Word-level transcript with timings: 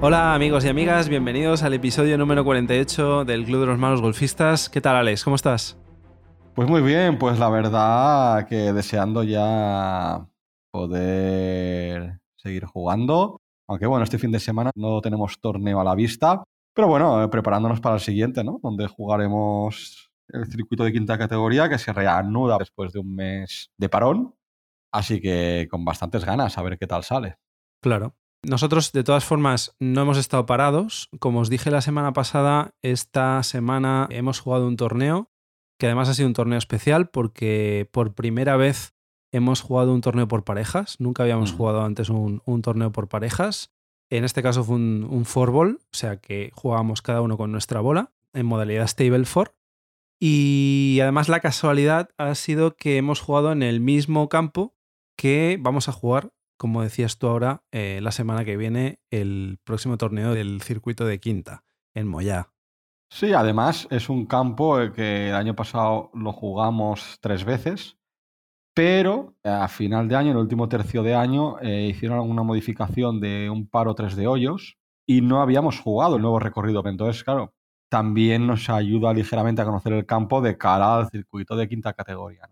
Hola 0.00 0.34
amigos 0.34 0.64
y 0.64 0.68
amigas, 0.68 1.08
bienvenidos 1.08 1.62
al 1.62 1.74
episodio 1.74 2.16
número 2.16 2.44
48 2.44 3.24
del 3.24 3.44
Club 3.44 3.60
de 3.60 3.66
los 3.66 3.78
Malos 3.78 4.00
Golfistas. 4.00 4.68
¿Qué 4.70 4.80
tal 4.80 4.96
Alex? 4.96 5.24
¿Cómo 5.24 5.36
estás? 5.36 5.76
Pues 6.54 6.68
muy 6.68 6.82
bien, 6.82 7.18
pues 7.18 7.38
la 7.38 7.48
verdad 7.48 8.46
que 8.46 8.72
deseando 8.72 9.22
ya 9.24 10.26
poder 10.70 12.20
seguir 12.36 12.64
jugando. 12.66 13.40
Aunque 13.66 13.86
bueno, 13.86 14.04
este 14.04 14.18
fin 14.18 14.30
de 14.30 14.40
semana 14.40 14.70
no 14.74 15.00
tenemos 15.00 15.40
torneo 15.40 15.80
a 15.80 15.84
la 15.84 15.94
vista, 15.94 16.44
pero 16.74 16.88
bueno, 16.88 17.28
preparándonos 17.30 17.80
para 17.80 17.96
el 17.96 18.00
siguiente, 18.00 18.44
¿no? 18.44 18.60
Donde 18.62 18.86
jugaremos 18.86 20.10
el 20.28 20.46
circuito 20.46 20.84
de 20.84 20.92
quinta 20.92 21.18
categoría 21.18 21.68
que 21.68 21.78
se 21.78 21.92
reanuda 21.92 22.58
después 22.58 22.92
de 22.92 23.00
un 23.00 23.14
mes 23.14 23.70
de 23.76 23.88
parón. 23.88 24.34
Así 24.92 25.20
que 25.20 25.68
con 25.70 25.84
bastantes 25.84 26.24
ganas 26.24 26.58
a 26.58 26.62
ver 26.62 26.78
qué 26.78 26.86
tal 26.86 27.04
sale. 27.04 27.36
Claro. 27.82 28.14
Nosotros, 28.42 28.92
de 28.92 29.02
todas 29.02 29.24
formas, 29.24 29.74
no 29.80 30.02
hemos 30.02 30.16
estado 30.16 30.46
parados. 30.46 31.08
Como 31.18 31.40
os 31.40 31.50
dije 31.50 31.70
la 31.70 31.80
semana 31.80 32.12
pasada, 32.12 32.74
esta 32.82 33.42
semana 33.42 34.06
hemos 34.10 34.38
jugado 34.40 34.68
un 34.68 34.76
torneo, 34.76 35.30
que 35.78 35.86
además 35.86 36.08
ha 36.08 36.14
sido 36.14 36.28
un 36.28 36.34
torneo 36.34 36.58
especial 36.58 37.08
porque 37.10 37.88
por 37.92 38.14
primera 38.14 38.56
vez 38.56 38.94
hemos 39.32 39.60
jugado 39.60 39.92
un 39.92 40.00
torneo 40.00 40.28
por 40.28 40.44
parejas. 40.44 41.00
Nunca 41.00 41.24
habíamos 41.24 41.52
jugado 41.52 41.82
antes 41.82 42.10
un, 42.10 42.40
torneo 42.62 42.92
por 42.92 43.08
parejas. 43.08 43.72
En 44.10 44.24
este 44.24 44.42
caso 44.42 44.64
fue 44.64 44.76
un, 44.76 45.06
un 45.10 45.24
four 45.24 45.50
ball, 45.50 45.80
o 45.82 45.96
sea 45.96 46.18
que 46.18 46.50
jugábamos 46.54 47.02
cada 47.02 47.20
uno 47.20 47.36
con 47.36 47.52
nuestra 47.52 47.80
bola 47.80 48.12
en 48.32 48.46
modalidad 48.46 48.86
stable 48.86 49.24
four. 49.24 49.54
Y 50.20 50.98
además 51.02 51.28
la 51.28 51.40
casualidad 51.40 52.10
ha 52.16 52.34
sido 52.34 52.76
que 52.76 52.96
hemos 52.96 53.20
jugado 53.20 53.52
en 53.52 53.62
el 53.62 53.80
mismo 53.80 54.28
campo 54.28 54.77
que 55.18 55.58
vamos 55.60 55.90
a 55.90 55.92
jugar 55.92 56.30
como 56.58 56.82
decías 56.82 57.18
tú 57.18 57.28
ahora, 57.28 57.62
eh, 57.72 58.00
la 58.02 58.10
semana 58.10 58.44
que 58.44 58.56
viene 58.56 59.00
el 59.10 59.58
próximo 59.64 59.96
torneo 59.96 60.34
del 60.34 60.60
circuito 60.60 61.06
de 61.06 61.20
Quinta, 61.20 61.64
en 61.94 62.08
Moyá. 62.08 62.50
Sí, 63.10 63.32
además 63.32 63.86
es 63.90 64.10
un 64.10 64.26
campo 64.26 64.76
que 64.92 65.30
el 65.30 65.34
año 65.34 65.54
pasado 65.54 66.10
lo 66.12 66.32
jugamos 66.32 67.18
tres 67.22 67.44
veces, 67.44 67.96
pero 68.74 69.36
a 69.44 69.68
final 69.68 70.08
de 70.08 70.16
año, 70.16 70.30
en 70.32 70.36
el 70.36 70.42
último 70.42 70.68
tercio 70.68 71.02
de 71.02 71.14
año, 71.14 71.58
eh, 71.60 71.86
hicieron 71.86 72.18
alguna 72.18 72.42
modificación 72.42 73.20
de 73.20 73.48
un 73.48 73.68
par 73.68 73.88
o 73.88 73.94
tres 73.94 74.14
de 74.14 74.26
hoyos 74.26 74.76
y 75.06 75.22
no 75.22 75.40
habíamos 75.40 75.80
jugado 75.80 76.16
el 76.16 76.22
nuevo 76.22 76.38
recorrido. 76.38 76.82
Entonces, 76.86 77.24
claro, 77.24 77.54
también 77.88 78.46
nos 78.46 78.68
ayuda 78.68 79.14
ligeramente 79.14 79.62
a 79.62 79.64
conocer 79.64 79.92
el 79.92 80.04
campo 80.04 80.42
de 80.42 80.58
cara 80.58 80.96
al 80.96 81.08
circuito 81.08 81.56
de 81.56 81.68
quinta 81.68 81.94
categoría. 81.94 82.50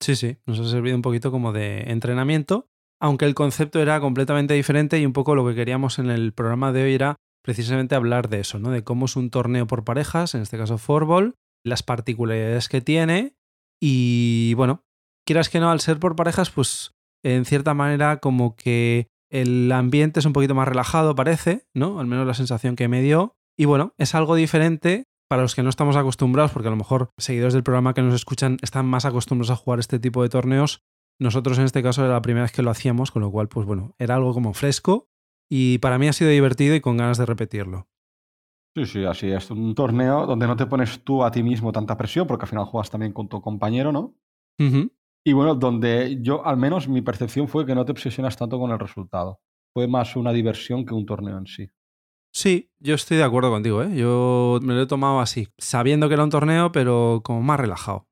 Sí, 0.00 0.16
sí, 0.16 0.36
nos 0.46 0.60
ha 0.60 0.68
servido 0.68 0.96
un 0.96 1.02
poquito 1.02 1.30
como 1.30 1.52
de 1.52 1.90
entrenamiento 1.90 2.68
aunque 3.00 3.24
el 3.24 3.34
concepto 3.34 3.80
era 3.80 4.00
completamente 4.00 4.54
diferente 4.54 4.98
y 4.98 5.06
un 5.06 5.12
poco 5.12 5.34
lo 5.34 5.46
que 5.46 5.54
queríamos 5.54 5.98
en 5.98 6.10
el 6.10 6.32
programa 6.32 6.72
de 6.72 6.84
hoy 6.84 6.94
era 6.94 7.16
precisamente 7.42 7.94
hablar 7.94 8.28
de 8.28 8.40
eso, 8.40 8.58
¿no? 8.58 8.70
De 8.70 8.82
cómo 8.82 9.06
es 9.06 9.16
un 9.16 9.30
torneo 9.30 9.66
por 9.66 9.84
parejas, 9.84 10.34
en 10.34 10.42
este 10.42 10.58
caso 10.58 10.78
Forball, 10.78 11.36
las 11.64 11.82
particularidades 11.82 12.68
que 12.68 12.80
tiene 12.80 13.36
y 13.80 14.54
bueno, 14.54 14.84
quieras 15.26 15.48
que 15.48 15.60
no, 15.60 15.70
al 15.70 15.80
ser 15.80 15.98
por 15.98 16.16
parejas, 16.16 16.50
pues 16.50 16.92
en 17.22 17.44
cierta 17.44 17.74
manera 17.74 18.18
como 18.18 18.56
que 18.56 19.08
el 19.30 19.70
ambiente 19.72 20.20
es 20.20 20.26
un 20.26 20.32
poquito 20.32 20.54
más 20.54 20.68
relajado, 20.68 21.14
parece, 21.14 21.66
¿no? 21.74 22.00
Al 22.00 22.06
menos 22.06 22.26
la 22.26 22.34
sensación 22.34 22.76
que 22.76 22.88
me 22.88 23.02
dio. 23.02 23.36
Y 23.58 23.64
bueno, 23.64 23.94
es 23.98 24.14
algo 24.14 24.34
diferente 24.34 25.06
para 25.28 25.42
los 25.42 25.54
que 25.54 25.62
no 25.62 25.68
estamos 25.68 25.96
acostumbrados, 25.96 26.52
porque 26.52 26.68
a 26.68 26.70
lo 26.70 26.76
mejor 26.76 27.10
seguidores 27.18 27.54
del 27.54 27.62
programa 27.62 27.94
que 27.94 28.02
nos 28.02 28.14
escuchan 28.14 28.58
están 28.62 28.86
más 28.86 29.04
acostumbrados 29.04 29.50
a 29.50 29.56
jugar 29.56 29.80
este 29.80 29.98
tipo 29.98 30.22
de 30.22 30.28
torneos, 30.28 30.84
nosotros 31.18 31.58
en 31.58 31.64
este 31.64 31.82
caso 31.82 32.04
era 32.04 32.14
la 32.14 32.22
primera 32.22 32.44
vez 32.44 32.52
que 32.52 32.62
lo 32.62 32.70
hacíamos, 32.70 33.10
con 33.10 33.22
lo 33.22 33.30
cual, 33.30 33.48
pues 33.48 33.66
bueno, 33.66 33.94
era 33.98 34.16
algo 34.16 34.34
como 34.34 34.52
fresco 34.54 35.08
y 35.50 35.78
para 35.78 35.98
mí 35.98 36.08
ha 36.08 36.12
sido 36.12 36.30
divertido 36.30 36.74
y 36.74 36.80
con 36.80 36.96
ganas 36.96 37.18
de 37.18 37.26
repetirlo. 37.26 37.88
Sí, 38.76 38.84
sí, 38.84 39.04
así 39.04 39.30
es. 39.30 39.50
Un 39.50 39.74
torneo 39.74 40.26
donde 40.26 40.46
no 40.46 40.54
te 40.54 40.66
pones 40.66 41.02
tú 41.02 41.24
a 41.24 41.30
ti 41.30 41.42
mismo 41.42 41.72
tanta 41.72 41.96
presión, 41.96 42.26
porque 42.26 42.44
al 42.44 42.50
final 42.50 42.66
juegas 42.66 42.90
también 42.90 43.12
con 43.12 43.26
tu 43.26 43.40
compañero, 43.40 43.90
¿no? 43.90 44.14
Y 44.58 45.32
bueno, 45.32 45.54
donde 45.54 46.18
yo, 46.20 46.44
al 46.46 46.58
menos 46.58 46.86
mi 46.86 47.00
percepción 47.00 47.48
fue 47.48 47.64
que 47.64 47.74
no 47.74 47.86
te 47.86 47.92
obsesionas 47.92 48.36
tanto 48.36 48.58
con 48.58 48.70
el 48.70 48.78
resultado. 48.78 49.40
Fue 49.72 49.88
más 49.88 50.14
una 50.14 50.32
diversión 50.32 50.84
que 50.84 50.94
un 50.94 51.06
torneo 51.06 51.38
en 51.38 51.46
sí. 51.46 51.70
Sí, 52.36 52.68
yo 52.80 52.94
estoy 52.94 53.16
de 53.16 53.22
acuerdo 53.22 53.50
contigo, 53.50 53.82
¿eh? 53.82 53.96
Yo 53.96 54.58
me 54.60 54.74
lo 54.74 54.82
he 54.82 54.86
tomado 54.86 55.20
así, 55.20 55.48
sabiendo 55.56 56.06
que 56.06 56.12
era 56.12 56.24
un 56.24 56.28
torneo, 56.28 56.70
pero 56.70 57.22
como 57.24 57.40
más 57.40 57.58
relajado. 57.58 58.04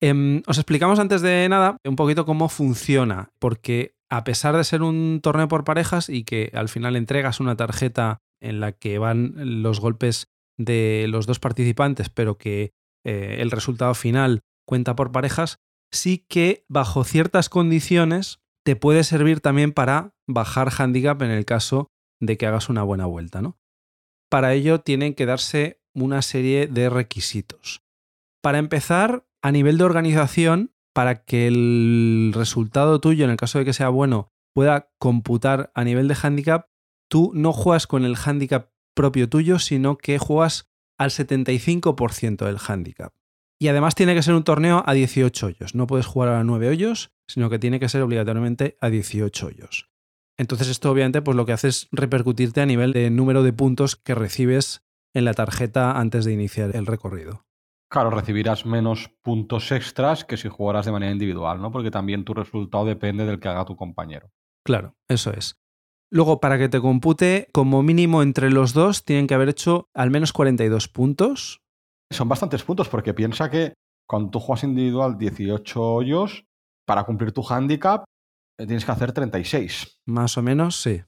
Em, 0.00 0.42
os 0.46 0.56
explicamos 0.56 0.98
antes 0.98 1.20
de 1.20 1.46
nada 1.46 1.76
un 1.84 1.94
poquito 1.94 2.24
cómo 2.24 2.48
funciona, 2.48 3.34
porque 3.38 3.96
a 4.10 4.24
pesar 4.24 4.56
de 4.56 4.64
ser 4.64 4.80
un 4.80 5.20
torneo 5.22 5.46
por 5.46 5.64
parejas 5.64 6.08
y 6.08 6.24
que 6.24 6.50
al 6.54 6.70
final 6.70 6.96
entregas 6.96 7.38
una 7.38 7.54
tarjeta 7.54 8.22
en 8.40 8.60
la 8.60 8.72
que 8.72 8.96
van 8.96 9.34
los 9.62 9.78
golpes 9.78 10.28
de 10.56 11.04
los 11.10 11.26
dos 11.26 11.38
participantes, 11.38 12.08
pero 12.08 12.38
que 12.38 12.70
eh, 13.04 13.36
el 13.40 13.50
resultado 13.50 13.92
final 13.92 14.40
cuenta 14.66 14.96
por 14.96 15.12
parejas, 15.12 15.58
sí 15.92 16.24
que 16.30 16.64
bajo 16.70 17.04
ciertas 17.04 17.50
condiciones 17.50 18.40
te 18.64 18.74
puede 18.74 19.04
servir 19.04 19.40
también 19.40 19.72
para 19.72 20.14
bajar 20.26 20.70
handicap 20.78 21.20
en 21.20 21.30
el 21.30 21.44
caso 21.44 21.90
de 22.20 22.36
que 22.36 22.46
hagas 22.46 22.68
una 22.68 22.82
buena 22.82 23.06
vuelta. 23.06 23.42
¿no? 23.42 23.58
Para 24.30 24.54
ello 24.54 24.80
tienen 24.80 25.14
que 25.14 25.26
darse 25.26 25.80
una 25.94 26.22
serie 26.22 26.66
de 26.66 26.88
requisitos. 26.88 27.82
Para 28.42 28.58
empezar, 28.58 29.26
a 29.42 29.52
nivel 29.52 29.78
de 29.78 29.84
organización, 29.84 30.72
para 30.94 31.24
que 31.24 31.46
el 31.46 32.32
resultado 32.34 33.00
tuyo, 33.00 33.24
en 33.24 33.30
el 33.30 33.36
caso 33.36 33.58
de 33.58 33.64
que 33.64 33.72
sea 33.72 33.88
bueno, 33.88 34.32
pueda 34.54 34.90
computar 34.98 35.70
a 35.74 35.84
nivel 35.84 36.08
de 36.08 36.16
handicap, 36.20 36.68
tú 37.08 37.32
no 37.34 37.52
juegas 37.52 37.86
con 37.86 38.04
el 38.04 38.16
handicap 38.16 38.70
propio 38.94 39.28
tuyo, 39.28 39.58
sino 39.58 39.96
que 39.96 40.18
juegas 40.18 40.70
al 40.98 41.10
75% 41.10 42.44
del 42.44 42.58
handicap. 42.66 43.12
Y 43.58 43.68
además 43.68 43.94
tiene 43.94 44.14
que 44.14 44.22
ser 44.22 44.34
un 44.34 44.44
torneo 44.44 44.82
a 44.86 44.94
18 44.94 45.46
hoyos. 45.46 45.74
No 45.74 45.86
puedes 45.86 46.06
jugar 46.06 46.30
a 46.30 46.44
9 46.44 46.68
hoyos, 46.68 47.12
sino 47.28 47.50
que 47.50 47.58
tiene 47.58 47.78
que 47.78 47.88
ser 47.88 48.02
obligatoriamente 48.02 48.76
a 48.80 48.88
18 48.88 49.46
hoyos. 49.46 49.90
Entonces 50.40 50.68
esto 50.68 50.90
obviamente 50.90 51.20
pues 51.20 51.36
lo 51.36 51.44
que 51.44 51.52
hace 51.52 51.68
es 51.68 51.86
repercutirte 51.92 52.62
a 52.62 52.66
nivel 52.66 52.94
de 52.94 53.10
número 53.10 53.42
de 53.42 53.52
puntos 53.52 53.94
que 53.94 54.14
recibes 54.14 54.82
en 55.12 55.26
la 55.26 55.34
tarjeta 55.34 55.98
antes 55.98 56.24
de 56.24 56.32
iniciar 56.32 56.74
el 56.74 56.86
recorrido. 56.86 57.44
Claro, 57.90 58.08
recibirás 58.08 58.64
menos 58.64 59.10
puntos 59.20 59.70
extras 59.70 60.24
que 60.24 60.38
si 60.38 60.48
jugaras 60.48 60.86
de 60.86 60.92
manera 60.92 61.12
individual, 61.12 61.60
¿no? 61.60 61.70
Porque 61.70 61.90
también 61.90 62.24
tu 62.24 62.32
resultado 62.32 62.86
depende 62.86 63.26
del 63.26 63.38
que 63.38 63.48
haga 63.48 63.66
tu 63.66 63.76
compañero. 63.76 64.30
Claro, 64.64 64.94
eso 65.08 65.30
es. 65.30 65.56
Luego, 66.10 66.40
para 66.40 66.56
que 66.56 66.70
te 66.70 66.80
compute, 66.80 67.48
como 67.52 67.82
mínimo 67.82 68.22
entre 68.22 68.50
los 68.50 68.72
dos 68.72 69.04
tienen 69.04 69.26
que 69.26 69.34
haber 69.34 69.50
hecho 69.50 69.90
al 69.92 70.10
menos 70.10 70.32
42 70.32 70.88
puntos. 70.88 71.60
Son 72.10 72.30
bastantes 72.30 72.62
puntos 72.62 72.88
porque 72.88 73.12
piensa 73.12 73.50
que 73.50 73.74
cuando 74.08 74.30
tú 74.30 74.40
juegas 74.40 74.64
individual 74.64 75.18
18 75.18 75.82
hoyos, 75.82 76.46
para 76.86 77.04
cumplir 77.04 77.32
tu 77.32 77.44
handicap 77.46 78.04
tienes 78.66 78.84
que 78.84 78.92
hacer 78.92 79.12
36. 79.12 80.00
Más 80.06 80.36
o 80.38 80.42
menos, 80.42 80.80
sí. 80.80 81.02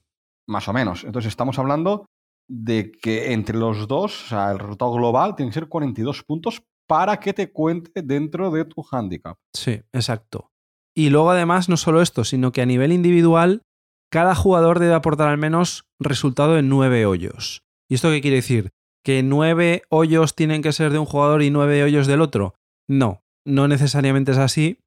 Más 0.47 0.67
o 0.67 0.73
menos. 0.73 1.03
Entonces 1.03 1.29
estamos 1.29 1.59
hablando 1.59 2.05
de 2.49 2.91
que 2.91 3.33
entre 3.33 3.57
los 3.57 3.87
dos, 3.87 4.25
o 4.25 4.29
sea, 4.29 4.51
el 4.51 4.59
resultado 4.59 4.93
global 4.93 5.35
tiene 5.35 5.51
que 5.51 5.55
ser 5.55 5.67
42 5.67 6.23
puntos 6.23 6.63
para 6.87 7.19
que 7.19 7.33
te 7.33 7.51
cuente 7.51 8.01
dentro 8.01 8.51
de 8.51 8.65
tu 8.65 8.85
handicap. 8.91 9.37
Sí, 9.53 9.81
exacto. 9.93 10.51
Y 10.95 11.09
luego 11.09 11.31
además 11.31 11.69
no 11.69 11.77
solo 11.77 12.01
esto, 12.01 12.23
sino 12.23 12.51
que 12.51 12.61
a 12.61 12.65
nivel 12.65 12.91
individual, 12.91 13.63
cada 14.11 14.35
jugador 14.35 14.79
debe 14.79 14.93
aportar 14.93 15.29
al 15.29 15.37
menos 15.37 15.85
resultado 15.99 16.57
en 16.57 16.69
nueve 16.69 17.05
hoyos. 17.05 17.63
¿Y 17.89 17.95
esto 17.95 18.09
qué 18.09 18.21
quiere 18.21 18.37
decir? 18.37 18.69
¿Que 19.03 19.23
nueve 19.23 19.83
hoyos 19.89 20.35
tienen 20.35 20.61
que 20.61 20.71
ser 20.71 20.91
de 20.91 20.99
un 20.99 21.05
jugador 21.05 21.41
y 21.41 21.49
nueve 21.49 21.83
hoyos 21.83 22.07
del 22.07 22.21
otro? 22.21 22.53
No, 22.87 23.23
no 23.45 23.67
necesariamente 23.67 24.33
es 24.33 24.37
así, 24.37 24.77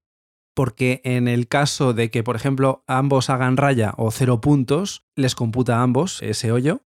porque 0.57 1.03
en 1.05 1.29
el 1.29 1.49
caso 1.49 1.93
de 1.93 2.11
que, 2.11 2.25
por 2.25 2.35
ejemplo, 2.35 2.83
ambos 2.87 3.29
hagan 3.29 3.59
raya 3.59 3.93
o 3.99 4.11
cero 4.11 4.41
puntos, 4.41 5.05
les 5.15 5.35
computa 5.35 5.77
a 5.77 5.83
ambos 5.83 6.23
ese 6.23 6.51
hoyo. 6.51 6.83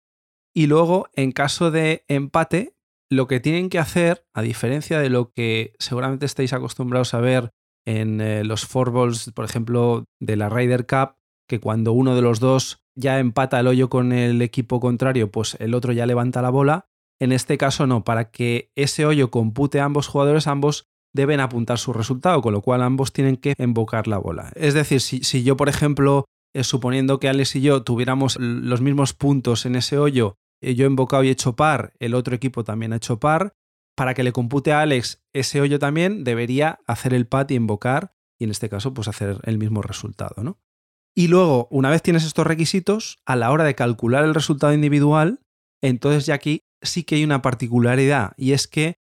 Y 0.54 0.68
luego, 0.68 1.10
en 1.12 1.32
caso 1.32 1.70
de 1.70 2.02
empate, 2.08 2.74
lo 3.10 3.26
que 3.26 3.40
tienen 3.40 3.68
que 3.68 3.78
hacer, 3.78 4.26
a 4.32 4.40
diferencia 4.40 4.98
de 5.00 5.10
lo 5.10 5.32
que 5.32 5.74
seguramente 5.78 6.24
estáis 6.24 6.54
acostumbrados 6.54 7.12
a 7.12 7.20
ver 7.20 7.50
en 7.86 8.22
eh, 8.22 8.42
los 8.42 8.64
four 8.64 8.90
balls, 8.90 9.30
por 9.34 9.44
ejemplo, 9.44 10.06
de 10.18 10.36
la 10.36 10.48
Ryder 10.48 10.86
Cup, 10.86 11.16
que 11.46 11.60
cuando 11.60 11.92
uno 11.92 12.16
de 12.16 12.22
los 12.22 12.40
dos 12.40 12.80
ya 12.96 13.18
empata 13.18 13.60
el 13.60 13.66
hoyo 13.66 13.90
con 13.90 14.12
el 14.12 14.40
equipo 14.40 14.80
contrario, 14.80 15.30
pues 15.30 15.58
el 15.60 15.74
otro 15.74 15.92
ya 15.92 16.06
levanta 16.06 16.40
la 16.40 16.50
bola. 16.50 16.86
En 17.20 17.32
este 17.32 17.58
caso 17.58 17.86
no, 17.86 18.02
para 18.02 18.30
que 18.30 18.72
ese 18.76 19.04
hoyo 19.04 19.30
compute 19.30 19.80
a 19.80 19.84
ambos 19.84 20.08
jugadores, 20.08 20.46
ambos 20.46 20.88
deben 21.18 21.40
apuntar 21.40 21.78
su 21.78 21.92
resultado, 21.92 22.40
con 22.40 22.52
lo 22.52 22.62
cual 22.62 22.82
ambos 22.82 23.12
tienen 23.12 23.36
que 23.36 23.54
invocar 23.58 24.06
la 24.06 24.18
bola. 24.18 24.52
Es 24.54 24.72
decir, 24.72 25.00
si, 25.00 25.24
si 25.24 25.42
yo, 25.42 25.56
por 25.56 25.68
ejemplo, 25.68 26.24
eh, 26.54 26.64
suponiendo 26.64 27.18
que 27.18 27.28
Alex 27.28 27.56
y 27.56 27.60
yo 27.60 27.82
tuviéramos 27.82 28.36
los 28.38 28.80
mismos 28.80 29.12
puntos 29.12 29.66
en 29.66 29.74
ese 29.74 29.98
hoyo 29.98 30.36
eh, 30.60 30.74
yo 30.74 30.84
he 30.84 30.88
invocado 30.88 31.22
y 31.24 31.28
he 31.28 31.32
hecho 31.32 31.56
par, 31.56 31.92
el 31.98 32.14
otro 32.14 32.34
equipo 32.34 32.64
también 32.64 32.92
ha 32.92 32.96
hecho 32.96 33.18
par. 33.18 33.54
Para 33.96 34.14
que 34.14 34.22
le 34.22 34.32
compute 34.32 34.72
a 34.72 34.82
Alex 34.82 35.24
ese 35.32 35.60
hoyo 35.60 35.80
también, 35.80 36.22
debería 36.22 36.78
hacer 36.86 37.14
el 37.14 37.26
pat 37.26 37.50
y 37.50 37.56
invocar, 37.56 38.14
y 38.38 38.44
en 38.44 38.50
este 38.50 38.68
caso, 38.68 38.94
pues 38.94 39.08
hacer 39.08 39.40
el 39.42 39.58
mismo 39.58 39.82
resultado, 39.82 40.44
¿no? 40.44 40.60
Y 41.16 41.26
luego, 41.26 41.66
una 41.72 41.90
vez 41.90 42.00
tienes 42.00 42.24
estos 42.24 42.46
requisitos, 42.46 43.18
a 43.26 43.34
la 43.34 43.50
hora 43.50 43.64
de 43.64 43.74
calcular 43.74 44.24
el 44.24 44.34
resultado 44.34 44.72
individual, 44.72 45.40
entonces 45.82 46.26
ya 46.26 46.34
aquí 46.34 46.62
sí 46.80 47.02
que 47.02 47.16
hay 47.16 47.24
una 47.24 47.42
particularidad 47.42 48.34
y 48.36 48.52
es 48.52 48.68
que 48.68 48.98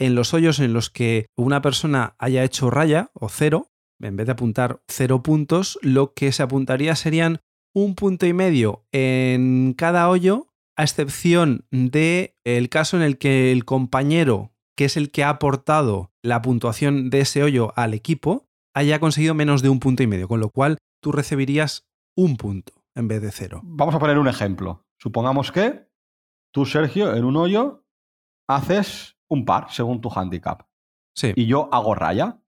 en 0.00 0.14
los 0.14 0.34
hoyos 0.34 0.58
en 0.58 0.72
los 0.72 0.90
que 0.90 1.26
una 1.36 1.60
persona 1.60 2.16
haya 2.18 2.42
hecho 2.42 2.70
raya 2.70 3.10
o 3.14 3.28
cero, 3.28 3.68
en 4.00 4.16
vez 4.16 4.26
de 4.26 4.32
apuntar 4.32 4.80
cero 4.88 5.22
puntos, 5.22 5.78
lo 5.82 6.14
que 6.14 6.32
se 6.32 6.42
apuntaría 6.42 6.96
serían 6.96 7.40
un 7.74 7.94
punto 7.94 8.26
y 8.26 8.32
medio 8.32 8.84
en 8.92 9.74
cada 9.76 10.08
hoyo, 10.08 10.48
a 10.76 10.84
excepción 10.84 11.66
del 11.70 12.32
el 12.44 12.68
caso 12.70 12.96
en 12.96 13.02
el 13.02 13.18
que 13.18 13.52
el 13.52 13.66
compañero, 13.66 14.52
que 14.74 14.86
es 14.86 14.96
el 14.96 15.10
que 15.10 15.22
ha 15.22 15.28
aportado 15.28 16.10
la 16.22 16.40
puntuación 16.40 17.10
de 17.10 17.20
ese 17.20 17.42
hoyo 17.42 17.74
al 17.76 17.92
equipo, 17.92 18.48
haya 18.74 19.00
conseguido 19.00 19.34
menos 19.34 19.60
de 19.60 19.68
un 19.68 19.80
punto 19.80 20.02
y 20.02 20.06
medio, 20.06 20.28
con 20.28 20.40
lo 20.40 20.48
cual 20.48 20.78
tú 21.02 21.12
recibirías 21.12 21.86
un 22.16 22.38
punto 22.38 22.72
en 22.94 23.06
vez 23.06 23.20
de 23.20 23.30
cero. 23.30 23.60
Vamos 23.62 23.94
a 23.94 23.98
poner 23.98 24.18
un 24.18 24.28
ejemplo. 24.28 24.86
Supongamos 24.98 25.52
que 25.52 25.86
tú, 26.52 26.64
Sergio, 26.64 27.14
en 27.14 27.24
un 27.24 27.36
hoyo 27.36 27.84
haces 28.48 29.19
un 29.30 29.44
par 29.44 29.70
según 29.70 30.00
tu 30.00 30.10
handicap. 30.14 30.66
Sí. 31.14 31.32
Y 31.34 31.46
yo 31.46 31.68
hago 31.72 31.94
raya. 31.94 32.40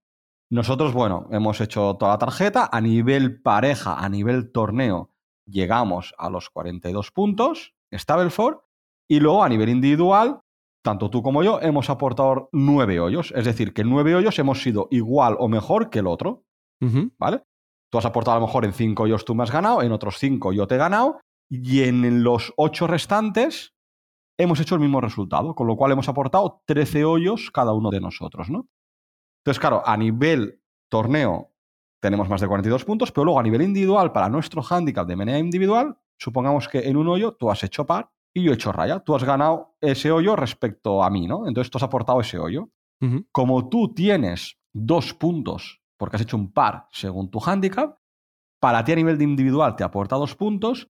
Nosotros, 0.51 0.93
bueno, 0.93 1.29
hemos 1.31 1.61
hecho 1.61 1.97
toda 1.97 2.13
la 2.13 2.19
tarjeta. 2.19 2.69
A 2.71 2.81
nivel 2.81 3.41
pareja, 3.41 3.99
a 3.99 4.09
nivel 4.09 4.53
torneo, 4.53 5.11
llegamos 5.47 6.15
a 6.19 6.29
los 6.29 6.51
42 6.51 7.11
puntos, 7.11 7.75
Stableford. 7.91 8.59
Y 9.09 9.21
luego 9.21 9.43
a 9.43 9.49
nivel 9.49 9.69
individual, 9.69 10.41
tanto 10.83 11.11
tú 11.11 11.23
como 11.23 11.43
yo 11.43 11.61
hemos 11.61 11.91
aportado 11.91 12.49
nueve 12.53 13.01
hoyos. 13.01 13.33
Es 13.37 13.45
decir, 13.45 13.73
que 13.73 13.83
en 13.83 13.91
nueve 13.91 14.15
hoyos 14.15 14.39
hemos 14.39 14.63
sido 14.63 14.89
igual 14.91 15.37
o 15.39 15.49
mejor 15.49 15.91
que 15.91 16.01
el 16.01 16.07
otro. 16.07 16.45
¿Vale? 17.17 17.45
Tú 17.91 17.99
has 17.99 18.07
aportado 18.07 18.37
a 18.37 18.41
lo 18.41 18.47
mejor 18.47 18.65
en 18.65 18.73
cinco 18.73 19.05
hoyos 19.05 19.25
tú 19.25 19.37
me 19.37 19.45
has 19.45 19.53
ganado, 19.53 19.83
en 19.83 19.93
otros 19.93 20.17
cinco 20.19 20.53
yo 20.53 20.67
te 20.67 20.75
he 20.75 20.79
ganado. 20.79 21.21
Y 21.49 21.83
en 21.83 22.25
los 22.25 22.53
ocho 22.57 22.87
restantes 22.87 23.75
hemos 24.39 24.61
hecho 24.61 24.75
el 24.75 24.81
mismo 24.81 25.01
resultado, 25.01 25.55
con 25.55 25.67
lo 25.67 25.77
cual 25.77 25.93
hemos 25.93 26.09
aportado 26.09 26.63
13 26.67 27.05
hoyos 27.05 27.51
cada 27.51 27.73
uno 27.73 27.91
de 27.91 28.01
nosotros, 28.01 28.51
¿no? 28.51 28.69
Entonces, 29.41 29.61
claro, 29.61 29.83
a 29.85 29.97
nivel 29.97 30.61
torneo 30.89 31.53
tenemos 32.01 32.29
más 32.29 32.41
de 32.41 32.49
42 32.49 32.85
puntos, 32.85 33.13
pero 33.13 33.25
luego 33.25 33.41
a 33.41 33.43
nivel 33.43 33.63
individual, 33.63 34.13
para 34.13 34.29
nuestro 34.29 34.63
handicap 34.69 35.07
de 35.07 35.17
manera 35.17 35.39
individual, 35.39 35.99
supongamos 36.19 36.69
que 36.69 36.89
en 36.89 36.97
un 36.97 37.09
hoyo 37.09 37.35
tú 37.35 37.51
has 37.51 37.63
hecho 37.63 37.87
par 37.87 38.11
y 38.35 38.43
yo 38.43 38.53
he 38.53 38.55
hecho 38.55 38.73
raya. 38.73 39.01
Tú 39.01 39.15
has 39.15 39.25
ganado 39.25 39.77
ese 39.81 40.11
hoyo 40.11 40.37
respecto 40.37 41.03
a 41.03 41.11
mí, 41.11 41.27
¿no? 41.27 41.47
Entonces 41.47 41.71
tú 41.71 41.79
has 41.79 41.85
aportado 41.85 42.21
ese 42.21 42.39
hoyo. 42.39 42.71
Como 43.33 43.69
tú 43.69 43.93
tienes 43.95 44.61
dos 44.73 45.13
puntos 45.13 45.83
porque 45.97 46.17
has 46.17 46.23
hecho 46.23 46.37
un 46.37 46.53
par 46.53 46.87
según 46.93 47.31
tu 47.31 47.41
handicap, 47.45 47.99
para 48.61 48.85
ti 48.85 48.93
a 48.93 48.97
nivel 48.97 49.19
de 49.19 49.25
individual 49.25 49.75
te 49.75 49.83
aporta 49.83 50.15
dos 50.15 50.37
puntos, 50.37 50.89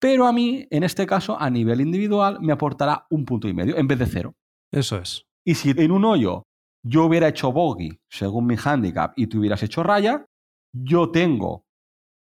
pero 0.00 0.26
a 0.26 0.32
mí, 0.32 0.66
en 0.70 0.82
este 0.82 1.06
caso, 1.06 1.38
a 1.38 1.50
nivel 1.50 1.80
individual, 1.80 2.38
me 2.40 2.52
aportará 2.52 3.06
un 3.10 3.24
punto 3.24 3.48
y 3.48 3.54
medio 3.54 3.76
en 3.76 3.86
vez 3.86 3.98
de 3.98 4.06
cero. 4.06 4.34
Eso 4.72 4.96
es. 4.96 5.26
Y 5.44 5.54
si 5.54 5.70
en 5.70 5.90
un 5.92 6.04
hoyo 6.04 6.44
yo 6.82 7.04
hubiera 7.04 7.28
hecho 7.28 7.52
bogey 7.52 8.00
según 8.08 8.46
mi 8.46 8.56
handicap 8.62 9.12
y 9.16 9.26
tú 9.26 9.38
hubieras 9.38 9.62
hecho 9.62 9.82
raya, 9.82 10.26
yo 10.72 11.10
tengo 11.10 11.66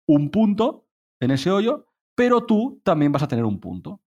un 0.08 0.32
punto 0.32 0.88
en 1.22 1.32
ese 1.32 1.52
hoyo, 1.52 1.86
pero 2.16 2.46
tú 2.46 2.82
también 2.84 3.12
vas 3.12 3.24
a 3.24 3.28
tener 3.28 3.46
un 3.46 3.60
punto. 3.60 4.02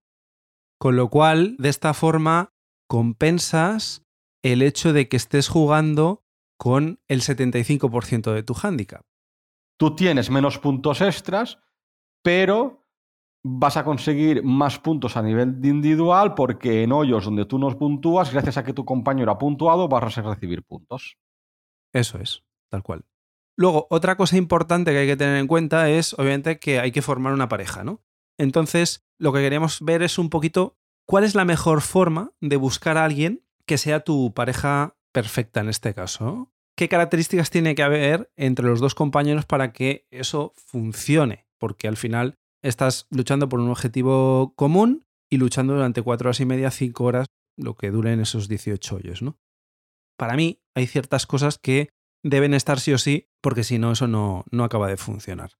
Con 0.78 0.96
lo 0.96 1.08
cual, 1.08 1.56
de 1.58 1.68
esta 1.68 1.94
forma, 1.94 2.52
compensas 2.88 4.04
el 4.42 4.62
hecho 4.62 4.92
de 4.92 5.08
que 5.08 5.16
estés 5.16 5.48
jugando 5.48 6.24
con 6.58 7.00
el 7.08 7.20
75% 7.20 8.32
de 8.32 8.42
tu 8.42 8.54
handicap. 8.60 9.04
Tú 9.78 9.94
tienes 9.94 10.30
menos 10.30 10.58
puntos 10.58 11.00
extras, 11.00 11.58
pero 12.22 12.79
vas 13.42 13.76
a 13.76 13.84
conseguir 13.84 14.42
más 14.42 14.78
puntos 14.78 15.16
a 15.16 15.22
nivel 15.22 15.58
individual 15.64 16.34
porque 16.34 16.82
en 16.82 16.92
hoyos 16.92 17.24
donde 17.24 17.46
tú 17.46 17.58
nos 17.58 17.76
puntúas, 17.76 18.32
gracias 18.32 18.58
a 18.58 18.64
que 18.64 18.72
tu 18.72 18.84
compañero 18.84 19.32
ha 19.32 19.38
puntuado, 19.38 19.88
vas 19.88 20.18
a 20.18 20.22
recibir 20.22 20.62
puntos. 20.62 21.16
Eso 21.92 22.18
es, 22.18 22.44
tal 22.68 22.82
cual. 22.82 23.04
Luego, 23.56 23.86
otra 23.90 24.16
cosa 24.16 24.36
importante 24.36 24.92
que 24.92 24.98
hay 24.98 25.06
que 25.06 25.16
tener 25.16 25.36
en 25.36 25.46
cuenta 25.46 25.90
es, 25.90 26.14
obviamente, 26.14 26.58
que 26.58 26.80
hay 26.80 26.92
que 26.92 27.02
formar 27.02 27.32
una 27.32 27.48
pareja, 27.48 27.84
¿no? 27.84 28.02
Entonces, 28.38 29.04
lo 29.18 29.32
que 29.32 29.40
queríamos 29.40 29.82
ver 29.82 30.02
es 30.02 30.18
un 30.18 30.30
poquito 30.30 30.78
cuál 31.06 31.24
es 31.24 31.34
la 31.34 31.44
mejor 31.44 31.82
forma 31.82 32.32
de 32.40 32.56
buscar 32.56 32.96
a 32.96 33.04
alguien 33.04 33.44
que 33.66 33.76
sea 33.76 34.00
tu 34.00 34.32
pareja 34.32 34.96
perfecta 35.12 35.60
en 35.60 35.68
este 35.68 35.92
caso. 35.92 36.24
¿no? 36.24 36.52
¿Qué 36.76 36.88
características 36.88 37.50
tiene 37.50 37.74
que 37.74 37.82
haber 37.82 38.32
entre 38.36 38.66
los 38.66 38.80
dos 38.80 38.94
compañeros 38.94 39.44
para 39.44 39.72
que 39.72 40.06
eso 40.10 40.54
funcione? 40.56 41.46
Porque 41.58 41.88
al 41.88 41.98
final 41.98 42.38
estás 42.62 43.06
luchando 43.10 43.48
por 43.48 43.60
un 43.60 43.70
objetivo 43.70 44.54
común 44.56 45.06
y 45.30 45.36
luchando 45.38 45.74
durante 45.74 46.02
cuatro 46.02 46.28
horas 46.28 46.40
y 46.40 46.46
media, 46.46 46.70
cinco 46.70 47.04
horas, 47.04 47.26
lo 47.56 47.74
que 47.74 47.90
duren 47.90 48.20
esos 48.20 48.48
18 48.48 48.96
hoyos, 48.96 49.22
¿no? 49.22 49.38
Para 50.16 50.36
mí 50.36 50.60
hay 50.74 50.86
ciertas 50.86 51.26
cosas 51.26 51.58
que 51.58 51.90
deben 52.22 52.54
estar 52.54 52.80
sí 52.80 52.92
o 52.92 52.98
sí, 52.98 53.28
porque 53.40 53.64
si 53.64 53.78
no, 53.78 53.92
eso 53.92 54.06
no, 54.06 54.44
no 54.50 54.64
acaba 54.64 54.88
de 54.88 54.96
funcionar. 54.96 55.52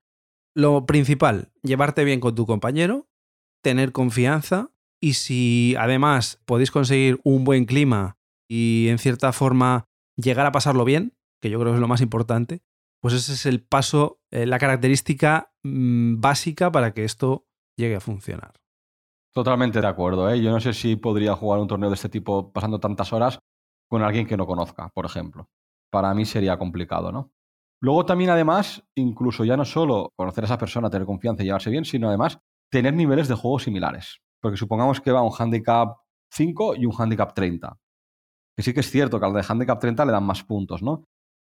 Lo 0.54 0.84
principal, 0.86 1.52
llevarte 1.62 2.04
bien 2.04 2.20
con 2.20 2.34
tu 2.34 2.46
compañero, 2.46 3.08
tener 3.62 3.92
confianza 3.92 4.70
y 5.00 5.14
si 5.14 5.74
además 5.78 6.40
podéis 6.44 6.70
conseguir 6.70 7.20
un 7.24 7.44
buen 7.44 7.64
clima 7.64 8.18
y 8.48 8.88
en 8.88 8.98
cierta 8.98 9.32
forma 9.32 9.86
llegar 10.16 10.46
a 10.46 10.52
pasarlo 10.52 10.84
bien, 10.84 11.14
que 11.40 11.50
yo 11.50 11.58
creo 11.58 11.72
que 11.72 11.76
es 11.76 11.80
lo 11.80 11.88
más 11.88 12.00
importante, 12.00 12.62
pues 13.00 13.14
ese 13.14 13.32
es 13.32 13.46
el 13.46 13.62
paso, 13.62 14.19
eh, 14.30 14.46
la 14.46 14.58
característica 14.58 15.52
mm, 15.62 16.20
básica 16.20 16.70
para 16.70 16.92
que 16.92 17.04
esto 17.04 17.46
llegue 17.76 17.96
a 17.96 18.00
funcionar. 18.00 18.52
Totalmente 19.32 19.80
de 19.80 19.86
acuerdo. 19.86 20.30
¿eh? 20.30 20.40
Yo 20.42 20.50
no 20.50 20.60
sé 20.60 20.72
si 20.72 20.96
podría 20.96 21.34
jugar 21.34 21.60
un 21.60 21.68
torneo 21.68 21.88
de 21.88 21.94
este 21.94 22.08
tipo 22.08 22.52
pasando 22.52 22.80
tantas 22.80 23.12
horas 23.12 23.38
con 23.88 24.02
alguien 24.02 24.26
que 24.26 24.36
no 24.36 24.46
conozca, 24.46 24.88
por 24.94 25.06
ejemplo. 25.06 25.48
Para 25.90 26.14
mí 26.14 26.24
sería 26.24 26.58
complicado, 26.58 27.10
¿no? 27.12 27.32
Luego 27.82 28.04
también, 28.04 28.30
además, 28.30 28.84
incluso 28.94 29.44
ya 29.44 29.56
no 29.56 29.64
solo 29.64 30.12
conocer 30.14 30.44
a 30.44 30.46
esa 30.46 30.58
persona, 30.58 30.90
tener 30.90 31.06
confianza 31.06 31.42
y 31.42 31.46
llevarse 31.46 31.70
bien, 31.70 31.84
sino 31.84 32.08
además 32.08 32.38
tener 32.70 32.94
niveles 32.94 33.26
de 33.26 33.34
juego 33.34 33.58
similares. 33.58 34.20
Porque 34.40 34.58
supongamos 34.58 35.00
que 35.00 35.12
va 35.12 35.22
un 35.22 35.32
handicap 35.36 35.96
5 36.30 36.76
y 36.76 36.86
un 36.86 36.92
handicap 36.96 37.34
30. 37.34 37.78
Que 38.56 38.62
sí 38.62 38.74
que 38.74 38.80
es 38.80 38.90
cierto 38.90 39.18
que 39.18 39.26
al 39.26 39.32
de 39.32 39.44
handicap 39.48 39.80
30 39.80 40.04
le 40.04 40.12
dan 40.12 40.24
más 40.24 40.44
puntos, 40.44 40.82
¿no? 40.82 41.04